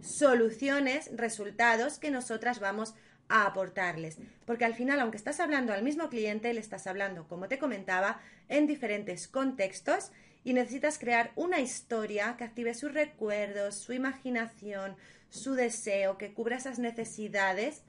soluciones, 0.00 1.10
resultados 1.14 1.98
que 1.98 2.10
nosotras 2.10 2.60
vamos 2.60 2.94
a 3.28 3.46
aportarles. 3.46 4.18
Porque 4.46 4.64
al 4.64 4.74
final, 4.74 5.00
aunque 5.00 5.16
estás 5.16 5.40
hablando 5.40 5.72
al 5.72 5.82
mismo 5.82 6.08
cliente, 6.08 6.52
le 6.52 6.60
estás 6.60 6.86
hablando, 6.86 7.28
como 7.28 7.48
te 7.48 7.58
comentaba, 7.58 8.20
en 8.48 8.66
diferentes 8.66 9.28
contextos 9.28 10.12
y 10.44 10.54
necesitas 10.54 10.98
crear 10.98 11.32
una 11.36 11.60
historia 11.60 12.36
que 12.36 12.44
active 12.44 12.74
sus 12.74 12.92
recuerdos, 12.92 13.76
su 13.76 13.92
imaginación, 13.92 14.96
su 15.30 15.54
deseo, 15.54 16.18
que 16.18 16.34
cubra 16.34 16.56
esas 16.56 16.78
necesidades 16.78 17.84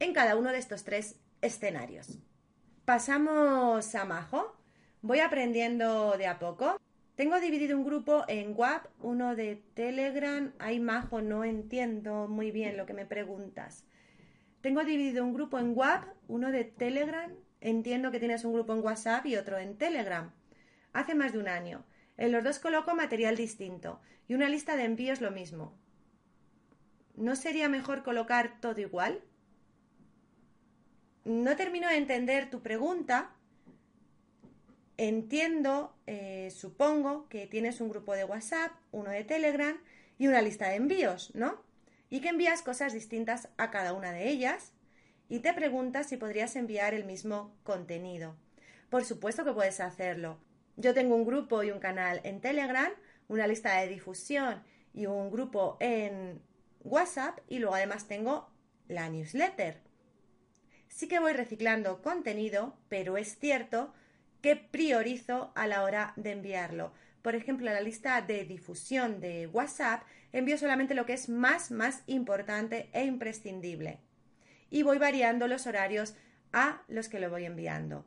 en 0.00 0.14
cada 0.14 0.34
uno 0.36 0.50
de 0.50 0.58
estos 0.58 0.82
tres 0.82 1.20
escenarios. 1.42 2.18
Pasamos 2.86 3.94
a 3.94 4.04
Majo. 4.04 4.56
Voy 5.02 5.20
aprendiendo 5.20 6.16
de 6.16 6.26
a 6.26 6.38
poco. 6.38 6.80
Tengo 7.14 7.38
dividido 7.38 7.76
un 7.76 7.84
grupo 7.84 8.24
en 8.26 8.54
WhatsApp, 8.56 8.90
uno 9.00 9.36
de 9.36 9.62
Telegram. 9.74 10.52
Ay, 10.58 10.80
Majo, 10.80 11.20
no 11.20 11.44
entiendo 11.44 12.28
muy 12.28 12.50
bien 12.50 12.78
lo 12.78 12.86
que 12.86 12.94
me 12.94 13.04
preguntas. 13.04 13.84
Tengo 14.62 14.84
dividido 14.84 15.22
un 15.22 15.34
grupo 15.34 15.58
en 15.58 15.76
WhatsApp, 15.76 16.08
uno 16.28 16.50
de 16.50 16.64
Telegram. 16.64 17.30
Entiendo 17.60 18.10
que 18.10 18.20
tienes 18.20 18.44
un 18.44 18.54
grupo 18.54 18.72
en 18.72 18.82
WhatsApp 18.82 19.26
y 19.26 19.36
otro 19.36 19.58
en 19.58 19.76
Telegram. 19.76 20.32
Hace 20.94 21.14
más 21.14 21.34
de 21.34 21.40
un 21.40 21.48
año. 21.48 21.84
En 22.16 22.32
los 22.32 22.42
dos 22.42 22.58
coloco 22.58 22.94
material 22.94 23.36
distinto 23.36 24.00
y 24.28 24.34
una 24.34 24.48
lista 24.48 24.76
de 24.76 24.84
envíos 24.84 25.20
lo 25.20 25.30
mismo. 25.30 25.78
¿No 27.16 27.36
sería 27.36 27.68
mejor 27.68 28.02
colocar 28.02 28.60
todo 28.62 28.80
igual? 28.80 29.22
No 31.24 31.56
termino 31.56 31.88
de 31.88 31.96
entender 31.96 32.50
tu 32.50 32.60
pregunta. 32.62 33.30
Entiendo, 34.96 35.94
eh, 36.06 36.50
supongo 36.50 37.28
que 37.28 37.46
tienes 37.46 37.80
un 37.80 37.88
grupo 37.88 38.14
de 38.14 38.24
WhatsApp, 38.24 38.72
uno 38.92 39.10
de 39.10 39.24
Telegram 39.24 39.78
y 40.18 40.28
una 40.28 40.42
lista 40.42 40.68
de 40.68 40.76
envíos, 40.76 41.34
¿no? 41.34 41.70
y 42.10 42.20
que 42.20 42.28
envías 42.28 42.62
cosas 42.62 42.92
distintas 42.92 43.48
a 43.56 43.70
cada 43.70 43.94
una 43.94 44.12
de 44.12 44.28
ellas 44.28 44.72
y 45.28 45.38
te 45.38 45.54
preguntas 45.54 46.08
si 46.08 46.16
podrías 46.16 46.56
enviar 46.56 46.92
el 46.92 47.04
mismo 47.04 47.54
contenido. 47.62 48.34
Por 48.90 49.04
supuesto 49.04 49.44
que 49.44 49.52
puedes 49.52 49.78
hacerlo. 49.78 50.38
Yo 50.76 50.92
tengo 50.92 51.14
un 51.14 51.24
grupo 51.24 51.62
y 51.62 51.70
un 51.70 51.78
canal 51.78 52.20
en 52.24 52.40
Telegram, 52.40 52.90
una 53.28 53.46
lista 53.46 53.80
de 53.80 53.86
difusión 53.86 54.62
y 54.92 55.06
un 55.06 55.30
grupo 55.30 55.76
en 55.78 56.42
WhatsApp 56.82 57.38
y 57.48 57.60
luego 57.60 57.76
además 57.76 58.08
tengo 58.08 58.50
la 58.88 59.08
newsletter. 59.08 59.80
Sí 60.90 61.08
que 61.08 61.20
voy 61.20 61.32
reciclando 61.32 62.02
contenido, 62.02 62.76
pero 62.88 63.16
es 63.16 63.38
cierto 63.38 63.94
que 64.42 64.56
priorizo 64.56 65.52
a 65.54 65.66
la 65.66 65.84
hora 65.84 66.12
de 66.16 66.32
enviarlo. 66.32 66.92
Por 67.22 67.34
ejemplo, 67.34 67.68
en 67.68 67.74
la 67.74 67.80
lista 67.80 68.20
de 68.20 68.44
difusión 68.44 69.20
de 69.20 69.46
WhatsApp 69.46 70.02
envío 70.32 70.58
solamente 70.58 70.94
lo 70.94 71.06
que 71.06 71.12
es 71.12 71.28
más, 71.28 71.70
más 71.70 72.02
importante 72.06 72.90
e 72.92 73.04
imprescindible. 73.04 74.00
Y 74.68 74.82
voy 74.82 74.98
variando 74.98 75.46
los 75.46 75.66
horarios 75.66 76.14
a 76.52 76.82
los 76.88 77.08
que 77.08 77.20
lo 77.20 77.30
voy 77.30 77.44
enviando. 77.44 78.04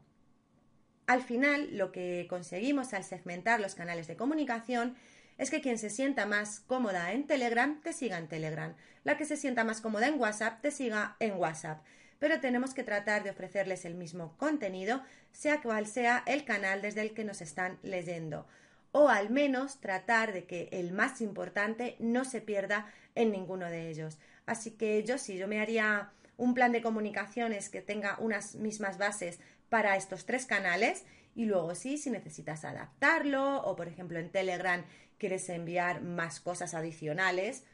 Al 1.07 1.21
final, 1.21 1.77
lo 1.77 1.91
que 1.91 2.27
conseguimos 2.29 2.93
al 2.93 3.03
segmentar 3.03 3.59
los 3.59 3.75
canales 3.75 4.07
de 4.07 4.17
comunicación 4.17 4.95
es 5.37 5.49
que 5.49 5.61
quien 5.61 5.77
se 5.77 5.89
sienta 5.89 6.25
más 6.25 6.59
cómoda 6.59 7.13
en 7.13 7.27
Telegram 7.27 7.81
te 7.81 7.93
siga 7.93 8.17
en 8.17 8.27
Telegram, 8.27 8.75
la 9.03 9.17
que 9.17 9.25
se 9.25 9.37
sienta 9.37 9.63
más 9.63 9.81
cómoda 9.81 10.07
en 10.07 10.19
WhatsApp 10.19 10.61
te 10.61 10.71
siga 10.71 11.15
en 11.19 11.33
WhatsApp. 11.37 11.83
Pero 12.23 12.39
tenemos 12.39 12.73
que 12.73 12.85
tratar 12.85 13.21
de 13.25 13.31
ofrecerles 13.31 13.83
el 13.83 13.95
mismo 13.95 14.37
contenido, 14.37 15.01
sea 15.33 15.61
cual 15.61 15.85
sea 15.85 16.23
el 16.25 16.45
canal 16.45 16.81
desde 16.81 17.01
el 17.01 17.13
que 17.13 17.25
nos 17.25 17.41
están 17.41 17.79
leyendo 17.83 18.47
o 18.93 19.09
al 19.09 19.29
menos 19.29 19.81
tratar 19.81 20.31
de 20.31 20.45
que 20.45 20.69
el 20.71 20.93
más 20.93 21.19
importante 21.19 21.97
no 21.99 22.23
se 22.23 22.39
pierda 22.39 22.87
en 23.13 23.33
ninguno 23.33 23.65
de 23.65 23.89
ellos. 23.89 24.19
Así 24.45 24.71
que 24.71 25.03
yo 25.03 25.17
sí, 25.17 25.35
yo 25.35 25.49
me 25.49 25.59
haría 25.59 26.11
un 26.37 26.53
plan 26.53 26.71
de 26.71 26.81
comunicaciones 26.81 27.67
que 27.67 27.81
tenga 27.81 28.15
unas 28.19 28.55
mismas 28.55 28.97
bases 28.97 29.41
para 29.67 29.97
estos 29.97 30.25
tres 30.25 30.45
canales 30.45 31.03
y 31.35 31.43
luego 31.43 31.75
sí, 31.75 31.97
si 31.97 32.09
necesitas 32.09 32.63
adaptarlo 32.63 33.63
o 33.63 33.75
por 33.75 33.89
ejemplo 33.89 34.17
en 34.17 34.31
Telegram 34.31 34.85
quieres 35.17 35.49
enviar 35.49 36.01
más 36.01 36.39
cosas 36.39 36.73
adicionales, 36.73 37.65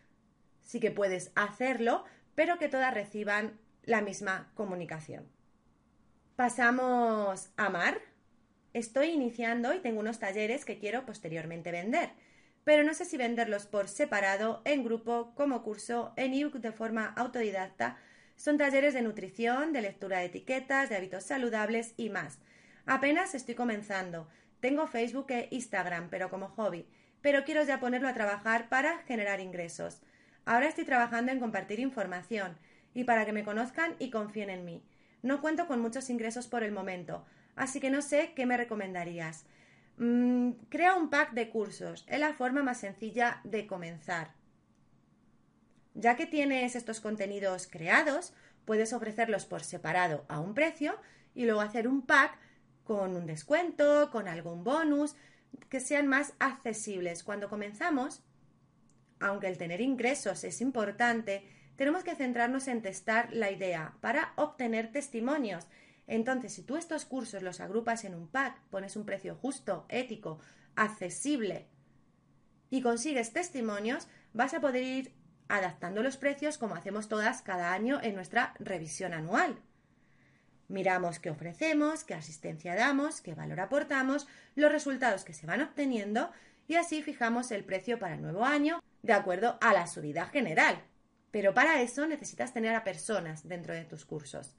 sí 0.64 0.80
que 0.80 0.90
puedes 0.90 1.32
hacerlo, 1.36 2.04
pero 2.34 2.58
que 2.58 2.68
todas 2.68 2.96
reciban 2.96 3.60
la 3.90 4.02
misma 4.02 4.52
comunicación. 4.54 5.28
Pasamos 6.36 7.50
a 7.58 7.70
Mar. 7.70 8.00
Estoy 8.72 9.08
iniciando 9.08 9.74
y 9.74 9.80
tengo 9.80 10.00
unos 10.00 10.20
talleres 10.20 10.64
que 10.64 10.78
quiero 10.78 11.08
posteriormente 11.08 11.72
vender, 11.72 12.12
pero 12.64 12.84
no 12.84 12.94
sé 12.94 13.04
si 13.06 13.18
venderlos 13.18 13.66
por 13.66 13.88
separado, 13.88 14.62
en 14.64 14.84
grupo, 14.84 15.34
como 15.34 15.64
curso, 15.64 16.14
en 16.18 16.36
ebook 16.36 16.58
de 16.58 16.72
forma 16.72 17.08
autodidacta. 17.18 17.98
Son 18.36 18.60
talleres 18.60 18.94
de 18.94 19.02
nutrición, 19.02 19.74
de 19.74 19.82
lectura 19.82 20.20
de 20.20 20.26
etiquetas, 20.26 20.90
de 20.90 20.96
hábitos 20.96 21.24
saludables 21.24 21.96
y 21.98 22.12
más. 22.12 22.38
Apenas 22.86 23.34
estoy 23.34 23.56
comenzando. 23.56 24.30
Tengo 24.60 24.86
Facebook 24.86 25.32
e 25.32 25.48
Instagram, 25.50 26.10
pero 26.12 26.30
como 26.30 26.50
hobby. 26.50 26.88
Pero 27.22 27.44
quiero 27.44 27.64
ya 27.64 27.80
ponerlo 27.80 28.08
a 28.08 28.14
trabajar 28.14 28.70
para 28.70 29.00
generar 29.00 29.40
ingresos. 29.40 30.00
Ahora 30.46 30.68
estoy 30.68 30.86
trabajando 30.86 31.32
en 31.32 31.40
compartir 31.40 31.80
información 31.80 32.56
y 32.94 33.04
para 33.04 33.26
que 33.26 33.34
me 33.34 33.44
conozcan 33.44 33.96
y 34.00 34.10
confíen 34.10 34.50
en 34.50 34.66
mí. 34.66 34.84
No 35.22 35.42
cuento 35.42 35.68
con 35.68 35.82
muchos 35.82 36.10
ingresos 36.10 36.48
por 36.48 36.64
el 36.64 36.72
momento, 36.72 37.26
así 37.56 37.80
que 37.80 37.90
no 37.90 38.02
sé 38.02 38.34
qué 38.36 38.46
me 38.46 38.58
recomendarías. 38.58 39.46
Mm, 39.98 40.52
crea 40.70 40.96
un 40.96 41.10
pack 41.10 41.34
de 41.34 41.50
cursos, 41.50 42.06
es 42.08 42.20
la 42.20 42.34
forma 42.34 42.64
más 42.64 42.80
sencilla 42.80 43.42
de 43.44 43.68
comenzar. 43.68 44.34
Ya 45.94 46.16
que 46.16 46.26
tienes 46.26 46.76
estos 46.76 47.02
contenidos 47.02 47.68
creados, 47.68 48.34
puedes 48.64 48.94
ofrecerlos 48.94 49.46
por 49.46 49.64
separado 49.64 50.26
a 50.30 50.40
un 50.40 50.54
precio 50.54 50.96
y 51.36 51.46
luego 51.46 51.62
hacer 51.62 51.88
un 51.88 52.04
pack 52.06 52.38
con 52.86 53.16
un 53.16 53.26
descuento, 53.26 54.10
con 54.12 54.28
algún 54.28 54.64
bonus, 54.64 55.16
que 55.70 55.80
sean 55.80 56.08
más 56.08 56.34
accesibles. 56.40 57.24
Cuando 57.24 57.50
comenzamos, 57.50 58.24
aunque 59.20 59.48
el 59.48 59.58
tener 59.58 59.82
ingresos 59.82 60.44
es 60.44 60.62
importante, 60.62 61.44
tenemos 61.80 62.04
que 62.04 62.14
centrarnos 62.14 62.68
en 62.68 62.84
testar 62.84 63.34
la 63.34 63.50
idea 63.50 63.96
para 64.02 64.34
obtener 64.36 64.92
testimonios 64.92 65.66
entonces, 66.10 66.54
si 66.54 66.64
tú 66.64 66.76
estos 66.76 67.06
cursos 67.06 67.44
los 67.44 67.60
agrupas 67.60 68.04
en 68.04 68.16
un 68.16 68.28
pack, 68.28 68.60
pones 68.72 68.96
un 68.96 69.06
precio 69.06 69.36
justo, 69.36 69.86
ético, 69.90 70.40
accesible 70.76 71.68
y 72.72 72.82
consigues 72.82 73.32
testimonios, 73.32 74.08
vas 74.34 74.56
a 74.56 74.60
poder 74.60 74.84
ir 74.84 75.14
adaptando 75.50 76.02
los 76.02 76.18
precios 76.18 76.58
como 76.58 76.74
hacemos 76.74 77.10
todas 77.10 77.44
cada 77.44 77.74
año 77.74 78.00
en 78.02 78.16
nuestra 78.16 78.56
revisión 78.58 79.14
anual. 79.14 79.62
Miramos 80.68 81.20
qué 81.20 81.30
ofrecemos, 81.30 82.04
qué 82.04 82.16
asistencia 82.16 82.74
damos, 82.74 83.22
qué 83.22 83.36
valor 83.36 83.60
aportamos, 83.60 84.28
los 84.56 84.72
resultados 84.72 85.24
que 85.24 85.34
se 85.34 85.46
van 85.46 85.62
obteniendo 85.62 86.32
y 86.68 86.76
así 86.76 87.04
fijamos 87.04 87.52
el 87.52 87.64
precio 87.64 88.00
para 88.00 88.16
el 88.16 88.24
nuevo 88.24 88.46
año 88.46 88.82
de 89.04 89.14
acuerdo 89.14 89.60
a 89.62 89.74
la 89.74 89.86
subida 89.86 90.26
general. 90.26 90.89
Pero 91.32 91.54
para 91.54 91.82
eso 91.82 92.08
necesitas 92.08 92.54
tener 92.54 92.76
a 92.76 92.84
personas 92.84 93.48
dentro 93.48 93.74
de 93.74 93.86
tus 93.86 94.06
cursos. 94.06 94.56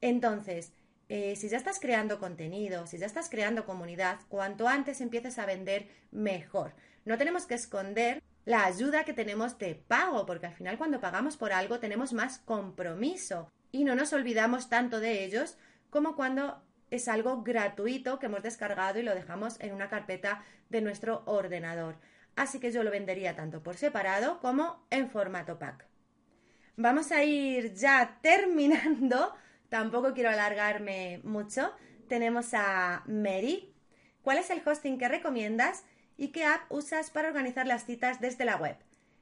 Entonces, 0.00 0.72
eh, 1.08 1.36
si 1.36 1.48
ya 1.48 1.56
estás 1.56 1.78
creando 1.80 2.18
contenido, 2.18 2.86
si 2.86 2.98
ya 2.98 3.06
estás 3.06 3.28
creando 3.28 3.66
comunidad, 3.66 4.18
cuanto 4.28 4.68
antes 4.68 5.00
empieces 5.00 5.38
a 5.38 5.46
vender, 5.46 5.88
mejor. 6.10 6.74
No 7.04 7.18
tenemos 7.18 7.46
que 7.46 7.54
esconder 7.54 8.22
la 8.44 8.64
ayuda 8.64 9.04
que 9.04 9.12
tenemos 9.12 9.58
de 9.58 9.74
pago, 9.74 10.26
porque 10.26 10.46
al 10.46 10.54
final 10.54 10.78
cuando 10.78 11.00
pagamos 11.00 11.36
por 11.36 11.52
algo 11.52 11.80
tenemos 11.80 12.12
más 12.12 12.38
compromiso 12.38 13.50
y 13.70 13.84
no 13.84 13.94
nos 13.94 14.12
olvidamos 14.12 14.68
tanto 14.68 15.00
de 15.00 15.24
ellos 15.24 15.56
como 15.90 16.16
cuando 16.16 16.62
es 16.90 17.08
algo 17.08 17.42
gratuito 17.42 18.18
que 18.18 18.26
hemos 18.26 18.42
descargado 18.42 18.98
y 18.98 19.02
lo 19.02 19.14
dejamos 19.14 19.60
en 19.60 19.72
una 19.72 19.88
carpeta 19.88 20.44
de 20.68 20.82
nuestro 20.82 21.22
ordenador. 21.26 21.96
Así 22.36 22.58
que 22.58 22.72
yo 22.72 22.82
lo 22.82 22.90
vendería 22.90 23.36
tanto 23.36 23.62
por 23.62 23.76
separado 23.76 24.40
como 24.40 24.86
en 24.90 25.10
formato 25.10 25.58
pack. 25.58 25.91
Vamos 26.76 27.12
a 27.12 27.24
ir 27.24 27.74
ya 27.74 28.18
terminando 28.22 29.34
Tampoco 29.72 30.12
quiero 30.12 30.28
alargarme 30.28 31.22
mucho. 31.24 31.72
Tenemos 32.06 32.52
a 32.52 33.04
Mary. 33.06 33.74
¿Cuál 34.20 34.36
es 34.36 34.50
el 34.50 34.60
hosting 34.62 34.98
que 34.98 35.08
recomiendas 35.08 35.84
y 36.18 36.28
qué 36.28 36.44
app 36.44 36.70
usas 36.70 37.08
para 37.08 37.28
organizar 37.28 37.66
las 37.66 37.86
citas 37.86 38.20
desde 38.20 38.44
la 38.44 38.56
web? 38.56 38.76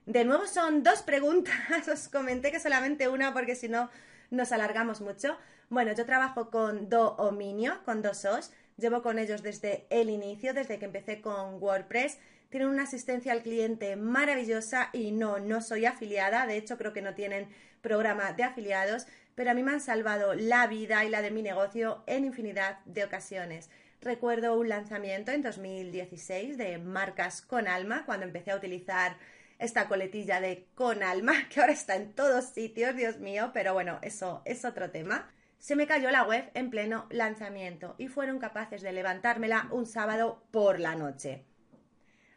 De 0.06 0.24
nuevo 0.24 0.48
son 0.48 0.82
dos 0.82 1.02
preguntas. 1.02 1.54
Os 1.88 2.08
comenté 2.08 2.50
que 2.50 2.58
solamente 2.58 3.06
una 3.06 3.32
porque 3.32 3.54
si 3.54 3.68
no 3.68 3.90
nos 4.32 4.50
alargamos 4.50 5.00
mucho. 5.00 5.38
Bueno, 5.68 5.92
yo 5.92 6.04
trabajo 6.04 6.50
con 6.50 6.88
Dominio, 6.88 7.84
con 7.84 8.02
dos 8.02 8.24
Os. 8.24 8.50
Llevo 8.76 9.02
con 9.02 9.20
ellos 9.20 9.44
desde 9.44 9.86
el 9.88 10.10
inicio, 10.10 10.52
desde 10.52 10.80
que 10.80 10.86
empecé 10.86 11.20
con 11.20 11.62
WordPress. 11.62 12.18
Tienen 12.50 12.68
una 12.68 12.82
asistencia 12.82 13.32
al 13.32 13.42
cliente 13.42 13.96
maravillosa 13.96 14.90
y 14.92 15.12
no, 15.12 15.38
no 15.38 15.62
soy 15.62 15.86
afiliada. 15.86 16.46
De 16.46 16.56
hecho, 16.56 16.76
creo 16.76 16.92
que 16.92 17.02
no 17.02 17.14
tienen 17.14 17.48
programa 17.80 18.32
de 18.32 18.42
afiliados 18.42 19.06
pero 19.40 19.52
a 19.52 19.54
mí 19.54 19.62
me 19.62 19.72
han 19.72 19.80
salvado 19.80 20.34
la 20.34 20.66
vida 20.66 21.02
y 21.04 21.08
la 21.08 21.22
de 21.22 21.30
mi 21.30 21.40
negocio 21.40 22.04
en 22.06 22.26
infinidad 22.26 22.80
de 22.84 23.04
ocasiones. 23.04 23.70
Recuerdo 24.02 24.58
un 24.58 24.68
lanzamiento 24.68 25.32
en 25.32 25.40
2016 25.40 26.58
de 26.58 26.76
marcas 26.76 27.40
con 27.40 27.66
alma, 27.66 28.04
cuando 28.04 28.26
empecé 28.26 28.50
a 28.50 28.56
utilizar 28.56 29.16
esta 29.58 29.88
coletilla 29.88 30.42
de 30.42 30.66
con 30.74 31.02
alma, 31.02 31.32
que 31.48 31.60
ahora 31.60 31.72
está 31.72 31.96
en 31.96 32.12
todos 32.12 32.50
sitios, 32.50 32.94
Dios 32.96 33.18
mío, 33.18 33.50
pero 33.54 33.72
bueno, 33.72 33.98
eso 34.02 34.42
es 34.44 34.66
otro 34.66 34.90
tema. 34.90 35.30
Se 35.58 35.74
me 35.74 35.86
cayó 35.86 36.10
la 36.10 36.24
web 36.24 36.50
en 36.52 36.68
pleno 36.68 37.06
lanzamiento 37.08 37.94
y 37.96 38.08
fueron 38.08 38.40
capaces 38.40 38.82
de 38.82 38.92
levantármela 38.92 39.68
un 39.70 39.86
sábado 39.86 40.42
por 40.50 40.80
la 40.80 40.96
noche. 40.96 41.46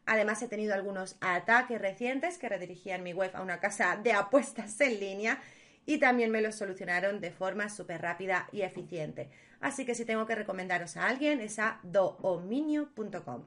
Además, 0.06 0.42
he 0.42 0.48
tenido 0.48 0.74
algunos 0.74 1.16
ataques 1.22 1.80
recientes 1.80 2.38
que 2.38 2.50
redirigían 2.50 3.04
mi 3.04 3.14
web 3.14 3.32
a 3.34 3.42
una 3.42 3.60
casa 3.60 3.96
de 3.96 4.14
apuestas 4.14 4.80
en 4.82 5.00
línea 5.00 5.42
y 5.86 5.98
también 5.98 6.32
me 6.32 6.42
lo 6.42 6.52
solucionaron 6.52 7.20
de 7.20 7.32
forma 7.32 7.70
súper 7.70 8.02
rápida 8.02 8.48
y 8.52 8.62
eficiente. 8.62 9.30
Así 9.60 9.86
que 9.86 9.96
si 9.96 10.06
tengo 10.06 10.26
que 10.26 10.36
recomendaros 10.36 10.98
a 10.98 11.08
alguien 11.08 11.40
es 11.40 11.60
a 11.60 11.80
doominio.com. 11.84 13.46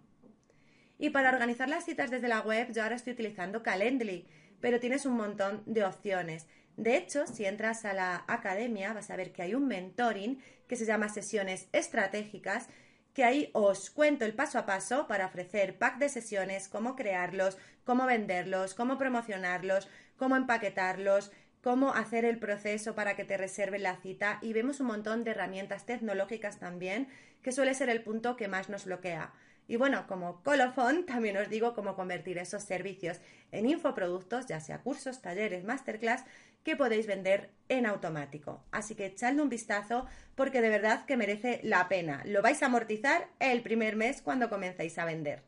Y 0.98 1.10
para 1.10 1.30
organizar 1.30 1.68
las 1.68 1.84
citas 1.84 2.10
desde 2.10 2.28
la 2.28 2.40
web 2.40 2.72
yo 2.72 2.82
ahora 2.82 2.96
estoy 2.96 3.12
utilizando 3.12 3.62
Calendly, 3.62 4.26
pero 4.60 4.80
tienes 4.80 5.04
un 5.04 5.14
montón 5.14 5.62
de 5.66 5.84
opciones. 5.84 6.46
De 6.76 6.96
hecho, 6.96 7.26
si 7.26 7.44
entras 7.44 7.84
a 7.84 7.92
la 7.92 8.24
academia 8.28 8.92
vas 8.92 9.10
a 9.10 9.16
ver 9.16 9.32
que 9.32 9.42
hay 9.42 9.54
un 9.54 9.66
mentoring 9.66 10.40
que 10.68 10.76
se 10.76 10.86
llama 10.86 11.08
sesiones 11.08 11.68
estratégicas 11.72 12.68
que 13.16 13.24
ahí 13.24 13.48
os 13.54 13.88
cuento 13.88 14.26
el 14.26 14.34
paso 14.34 14.58
a 14.58 14.66
paso 14.66 15.06
para 15.06 15.24
ofrecer 15.24 15.78
pack 15.78 15.96
de 15.96 16.10
sesiones, 16.10 16.68
cómo 16.68 16.94
crearlos, 16.96 17.56
cómo 17.82 18.04
venderlos, 18.04 18.74
cómo 18.74 18.98
promocionarlos, 18.98 19.88
cómo 20.18 20.36
empaquetarlos, 20.36 21.32
cómo 21.62 21.92
hacer 21.94 22.24
el 22.24 22.38
proceso 22.38 22.94
para 22.94 23.16
que 23.16 23.24
te 23.24 23.36
reserven 23.36 23.82
la 23.82 23.96
cita 23.96 24.38
y 24.42 24.52
vemos 24.52 24.80
un 24.80 24.86
montón 24.86 25.24
de 25.24 25.32
herramientas 25.32 25.86
tecnológicas 25.86 26.58
también, 26.58 27.08
que 27.42 27.52
suele 27.52 27.74
ser 27.74 27.88
el 27.88 28.02
punto 28.02 28.36
que 28.36 28.48
más 28.48 28.68
nos 28.68 28.84
bloquea. 28.84 29.32
Y 29.68 29.76
bueno, 29.76 30.06
como 30.06 30.42
colofón, 30.42 31.06
también 31.06 31.36
os 31.36 31.48
digo 31.48 31.74
cómo 31.74 31.96
convertir 31.96 32.38
esos 32.38 32.62
servicios 32.62 33.20
en 33.52 33.68
infoproductos, 33.68 34.46
ya 34.46 34.60
sea 34.60 34.82
cursos, 34.82 35.22
talleres, 35.22 35.64
masterclass, 35.64 36.24
que 36.62 36.76
podéis 36.76 37.06
vender 37.06 37.50
en 37.68 37.86
automático. 37.86 38.64
Así 38.72 38.96
que 38.96 39.06
echadle 39.06 39.40
un 39.40 39.48
vistazo 39.48 40.06
porque 40.34 40.60
de 40.60 40.68
verdad 40.68 41.04
que 41.04 41.16
merece 41.16 41.60
la 41.62 41.88
pena. 41.88 42.22
Lo 42.24 42.42
vais 42.42 42.60
a 42.62 42.66
amortizar 42.66 43.28
el 43.38 43.62
primer 43.62 43.94
mes 43.94 44.20
cuando 44.20 44.50
comencéis 44.50 44.98
a 44.98 45.04
vender. 45.04 45.44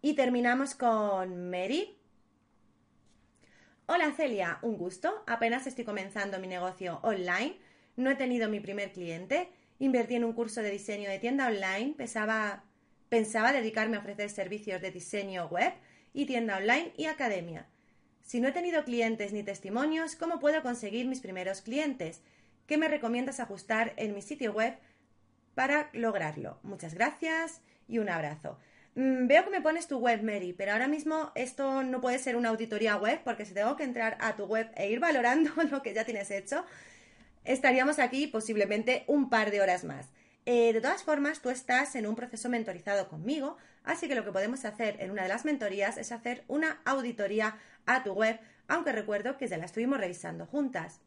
Y 0.00 0.14
terminamos 0.14 0.74
con 0.74 1.50
Mary, 1.50 1.98
Hola 3.94 4.10
Celia, 4.16 4.58
un 4.62 4.78
gusto. 4.78 5.22
Apenas 5.26 5.66
estoy 5.66 5.84
comenzando 5.84 6.38
mi 6.38 6.46
negocio 6.46 6.98
online. 7.02 7.58
no 7.96 8.10
he 8.10 8.14
tenido 8.14 8.48
mi 8.48 8.58
primer 8.58 8.90
cliente, 8.90 9.50
invertí 9.80 10.14
en 10.14 10.24
un 10.24 10.32
curso 10.32 10.62
de 10.62 10.70
diseño 10.70 11.10
de 11.10 11.18
tienda 11.18 11.46
online, 11.46 11.92
pensaba, 11.94 12.64
pensaba 13.10 13.52
dedicarme 13.52 13.98
a 13.98 14.00
ofrecer 14.00 14.30
servicios 14.30 14.80
de 14.80 14.92
diseño 14.92 15.46
web 15.48 15.74
y 16.14 16.24
tienda 16.24 16.56
online 16.56 16.94
y 16.96 17.04
academia. 17.04 17.66
Si 18.22 18.40
no 18.40 18.48
he 18.48 18.52
tenido 18.52 18.82
clientes 18.84 19.34
ni 19.34 19.42
testimonios, 19.42 20.16
¿cómo 20.16 20.40
puedo 20.40 20.62
conseguir 20.62 21.06
mis 21.06 21.20
primeros 21.20 21.60
clientes? 21.60 22.22
¿Qué 22.66 22.78
me 22.78 22.88
recomiendas 22.88 23.40
ajustar 23.40 23.92
en 23.98 24.14
mi 24.14 24.22
sitio 24.22 24.54
web 24.54 24.74
para 25.54 25.90
lograrlo? 25.92 26.58
Muchas 26.62 26.94
gracias 26.94 27.60
y 27.88 27.98
un 27.98 28.08
abrazo. 28.08 28.58
Mm, 28.94 29.26
veo 29.26 29.44
que 29.44 29.50
me 29.50 29.62
pones 29.62 29.88
tu 29.88 29.98
web, 29.98 30.22
Mary, 30.22 30.52
pero 30.52 30.72
ahora 30.72 30.86
mismo 30.86 31.32
esto 31.34 31.82
no 31.82 32.00
puede 32.00 32.18
ser 32.18 32.36
una 32.36 32.50
auditoría 32.50 32.96
web 32.96 33.20
porque 33.24 33.46
si 33.46 33.54
tengo 33.54 33.76
que 33.76 33.84
entrar 33.84 34.18
a 34.20 34.36
tu 34.36 34.44
web 34.44 34.70
e 34.76 34.90
ir 34.90 35.00
valorando 35.00 35.50
lo 35.70 35.82
que 35.82 35.94
ya 35.94 36.04
tienes 36.04 36.30
hecho, 36.30 36.64
estaríamos 37.44 37.98
aquí 37.98 38.26
posiblemente 38.26 39.04
un 39.06 39.30
par 39.30 39.50
de 39.50 39.60
horas 39.62 39.84
más. 39.84 40.08
Eh, 40.44 40.72
de 40.72 40.80
todas 40.80 41.04
formas, 41.04 41.40
tú 41.40 41.50
estás 41.50 41.94
en 41.94 42.06
un 42.06 42.16
proceso 42.16 42.48
mentorizado 42.48 43.08
conmigo, 43.08 43.56
así 43.84 44.08
que 44.08 44.14
lo 44.14 44.24
que 44.24 44.32
podemos 44.32 44.64
hacer 44.64 44.96
en 45.00 45.10
una 45.10 45.22
de 45.22 45.28
las 45.28 45.44
mentorías 45.44 45.96
es 45.96 46.12
hacer 46.12 46.44
una 46.48 46.80
auditoría 46.84 47.56
a 47.86 48.02
tu 48.02 48.12
web, 48.12 48.40
aunque 48.68 48.92
recuerdo 48.92 49.38
que 49.38 49.46
ya 49.48 49.56
la 49.56 49.66
estuvimos 49.66 49.98
revisando 50.00 50.46
juntas. 50.46 51.00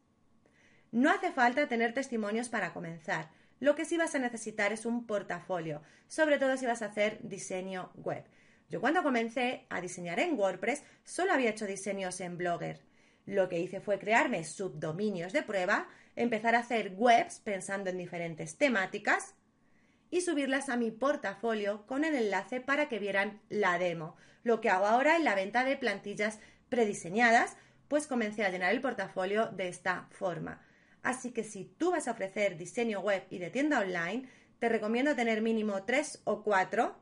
No 0.90 1.10
hace 1.10 1.30
falta 1.32 1.68
tener 1.68 1.92
testimonios 1.92 2.48
para 2.48 2.72
comenzar. 2.72 3.28
Lo 3.58 3.74
que 3.74 3.84
sí 3.84 3.96
vas 3.96 4.14
a 4.14 4.18
necesitar 4.18 4.72
es 4.72 4.84
un 4.84 5.06
portafolio, 5.06 5.82
sobre 6.08 6.38
todo 6.38 6.56
si 6.56 6.66
vas 6.66 6.82
a 6.82 6.86
hacer 6.86 7.18
diseño 7.22 7.90
web. 7.94 8.24
Yo 8.68 8.80
cuando 8.80 9.02
comencé 9.02 9.66
a 9.70 9.80
diseñar 9.80 10.20
en 10.20 10.38
WordPress 10.38 10.82
solo 11.04 11.32
había 11.32 11.50
hecho 11.50 11.66
diseños 11.66 12.20
en 12.20 12.36
Blogger. 12.36 12.80
Lo 13.24 13.48
que 13.48 13.58
hice 13.58 13.80
fue 13.80 13.98
crearme 13.98 14.44
subdominios 14.44 15.32
de 15.32 15.42
prueba, 15.42 15.88
empezar 16.16 16.54
a 16.54 16.60
hacer 16.60 16.94
webs 16.96 17.40
pensando 17.40 17.90
en 17.90 17.98
diferentes 17.98 18.56
temáticas 18.56 19.34
y 20.10 20.20
subirlas 20.20 20.68
a 20.68 20.76
mi 20.76 20.90
portafolio 20.90 21.86
con 21.86 22.04
el 22.04 22.14
enlace 22.14 22.60
para 22.60 22.88
que 22.88 22.98
vieran 22.98 23.40
la 23.48 23.78
demo. 23.78 24.16
Lo 24.42 24.60
que 24.60 24.70
hago 24.70 24.86
ahora 24.86 25.16
en 25.16 25.24
la 25.24 25.34
venta 25.34 25.64
de 25.64 25.76
plantillas 25.76 26.38
prediseñadas, 26.68 27.56
pues 27.88 28.06
comencé 28.06 28.44
a 28.44 28.50
llenar 28.50 28.72
el 28.72 28.80
portafolio 28.80 29.46
de 29.46 29.68
esta 29.68 30.08
forma. 30.10 30.60
Así 31.06 31.30
que 31.30 31.44
si 31.44 31.66
tú 31.66 31.92
vas 31.92 32.08
a 32.08 32.10
ofrecer 32.10 32.56
diseño 32.56 32.98
web 32.98 33.22
y 33.30 33.38
de 33.38 33.48
tienda 33.48 33.78
online, 33.78 34.28
te 34.58 34.68
recomiendo 34.68 35.14
tener 35.14 35.40
mínimo 35.40 35.84
tres 35.84 36.20
o 36.24 36.42
cuatro 36.42 36.96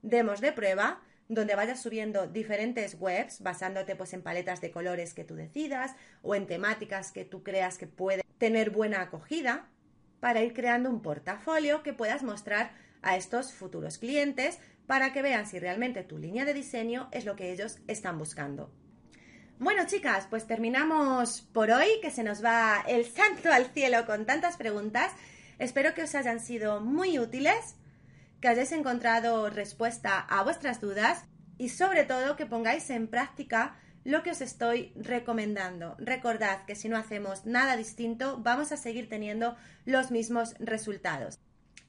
demos 0.00 0.40
de 0.40 0.52
prueba 0.52 1.02
donde 1.28 1.54
vayas 1.54 1.82
subiendo 1.82 2.26
diferentes 2.28 2.96
webs 2.98 3.42
basándote 3.42 3.94
pues 3.94 4.14
en 4.14 4.22
paletas 4.22 4.62
de 4.62 4.70
colores 4.70 5.12
que 5.12 5.22
tú 5.22 5.34
decidas 5.34 5.94
o 6.22 6.34
en 6.34 6.46
temáticas 6.46 7.12
que 7.12 7.26
tú 7.26 7.42
creas 7.42 7.76
que 7.76 7.86
pueden 7.86 8.24
tener 8.38 8.70
buena 8.70 9.02
acogida 9.02 9.68
para 10.20 10.42
ir 10.42 10.54
creando 10.54 10.88
un 10.88 11.02
portafolio 11.02 11.82
que 11.82 11.92
puedas 11.92 12.22
mostrar 12.22 12.72
a 13.02 13.18
estos 13.18 13.52
futuros 13.52 13.98
clientes 13.98 14.60
para 14.86 15.12
que 15.12 15.20
vean 15.20 15.46
si 15.46 15.58
realmente 15.58 16.04
tu 16.04 16.16
línea 16.16 16.46
de 16.46 16.54
diseño 16.54 17.10
es 17.12 17.26
lo 17.26 17.36
que 17.36 17.52
ellos 17.52 17.80
están 17.86 18.18
buscando. 18.18 18.72
Bueno, 19.60 19.86
chicas, 19.86 20.26
pues 20.28 20.48
terminamos 20.48 21.42
por 21.52 21.70
hoy, 21.70 21.86
que 22.02 22.10
se 22.10 22.24
nos 22.24 22.44
va 22.44 22.84
el 22.88 23.04
santo 23.04 23.52
al 23.52 23.66
cielo 23.66 24.04
con 24.04 24.26
tantas 24.26 24.56
preguntas. 24.56 25.12
Espero 25.60 25.94
que 25.94 26.02
os 26.02 26.14
hayan 26.16 26.40
sido 26.40 26.80
muy 26.80 27.20
útiles, 27.20 27.76
que 28.40 28.48
hayáis 28.48 28.72
encontrado 28.72 29.48
respuesta 29.50 30.18
a 30.18 30.42
vuestras 30.42 30.80
dudas 30.80 31.24
y 31.56 31.68
sobre 31.68 32.02
todo 32.02 32.34
que 32.34 32.46
pongáis 32.46 32.90
en 32.90 33.06
práctica 33.06 33.76
lo 34.02 34.24
que 34.24 34.32
os 34.32 34.40
estoy 34.40 34.92
recomendando. 34.96 35.94
Recordad 35.98 36.64
que 36.66 36.74
si 36.74 36.88
no 36.88 36.96
hacemos 36.96 37.46
nada 37.46 37.76
distinto, 37.76 38.38
vamos 38.42 38.72
a 38.72 38.76
seguir 38.76 39.08
teniendo 39.08 39.56
los 39.84 40.10
mismos 40.10 40.56
resultados. 40.58 41.38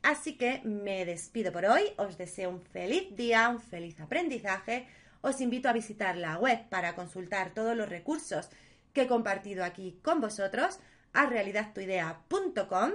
Así 0.03 0.38
que 0.38 0.61
me 0.63 1.03
despido 1.03 1.51
por 1.51 1.66
hoy, 1.66 1.82
os 1.97 2.16
deseo 2.16 2.51
un 2.51 2.61
feliz 2.61 3.16
día, 3.16 3.49
un 3.49 3.59
feliz 3.59 3.99
aprendizaje 3.99 4.88
os 5.26 5.41
invito 5.41 5.67
a 5.67 5.73
visitar 5.73 6.15
la 6.17 6.38
web 6.38 6.69
para 6.69 6.93
consultar 6.93 7.49
todos 7.55 7.76
los 7.76 7.89
recursos 7.89 8.49
que 8.93 9.01
he 9.01 9.07
compartido 9.07 9.63
aquí 9.63 9.99
con 10.03 10.21
vosotros 10.21 10.80
a 11.13 11.26
realidadtuidea.com 11.26 12.91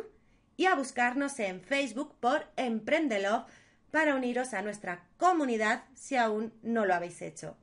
y 0.57 0.67
a 0.67 0.77
buscarnos 0.77 1.41
en 1.41 1.61
Facebook 1.61 2.15
por 2.21 2.47
Emprendelo 2.57 3.47
para 3.91 4.15
uniros 4.15 4.55
a 4.55 4.63
nuestra 4.63 5.09
comunidad 5.17 5.83
si 5.95 6.17
aún 6.17 6.55
no 6.63 6.87
lo 6.87 6.95
habéis 6.95 7.21
hecho. 7.21 7.57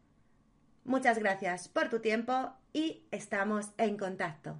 Muchas 0.84 1.18
gracias 1.18 1.70
por 1.70 1.90
tu 1.90 2.00
tiempo 2.02 2.52
y 2.74 3.06
estamos 3.12 3.68
en 3.78 3.98
contacto. 3.98 4.60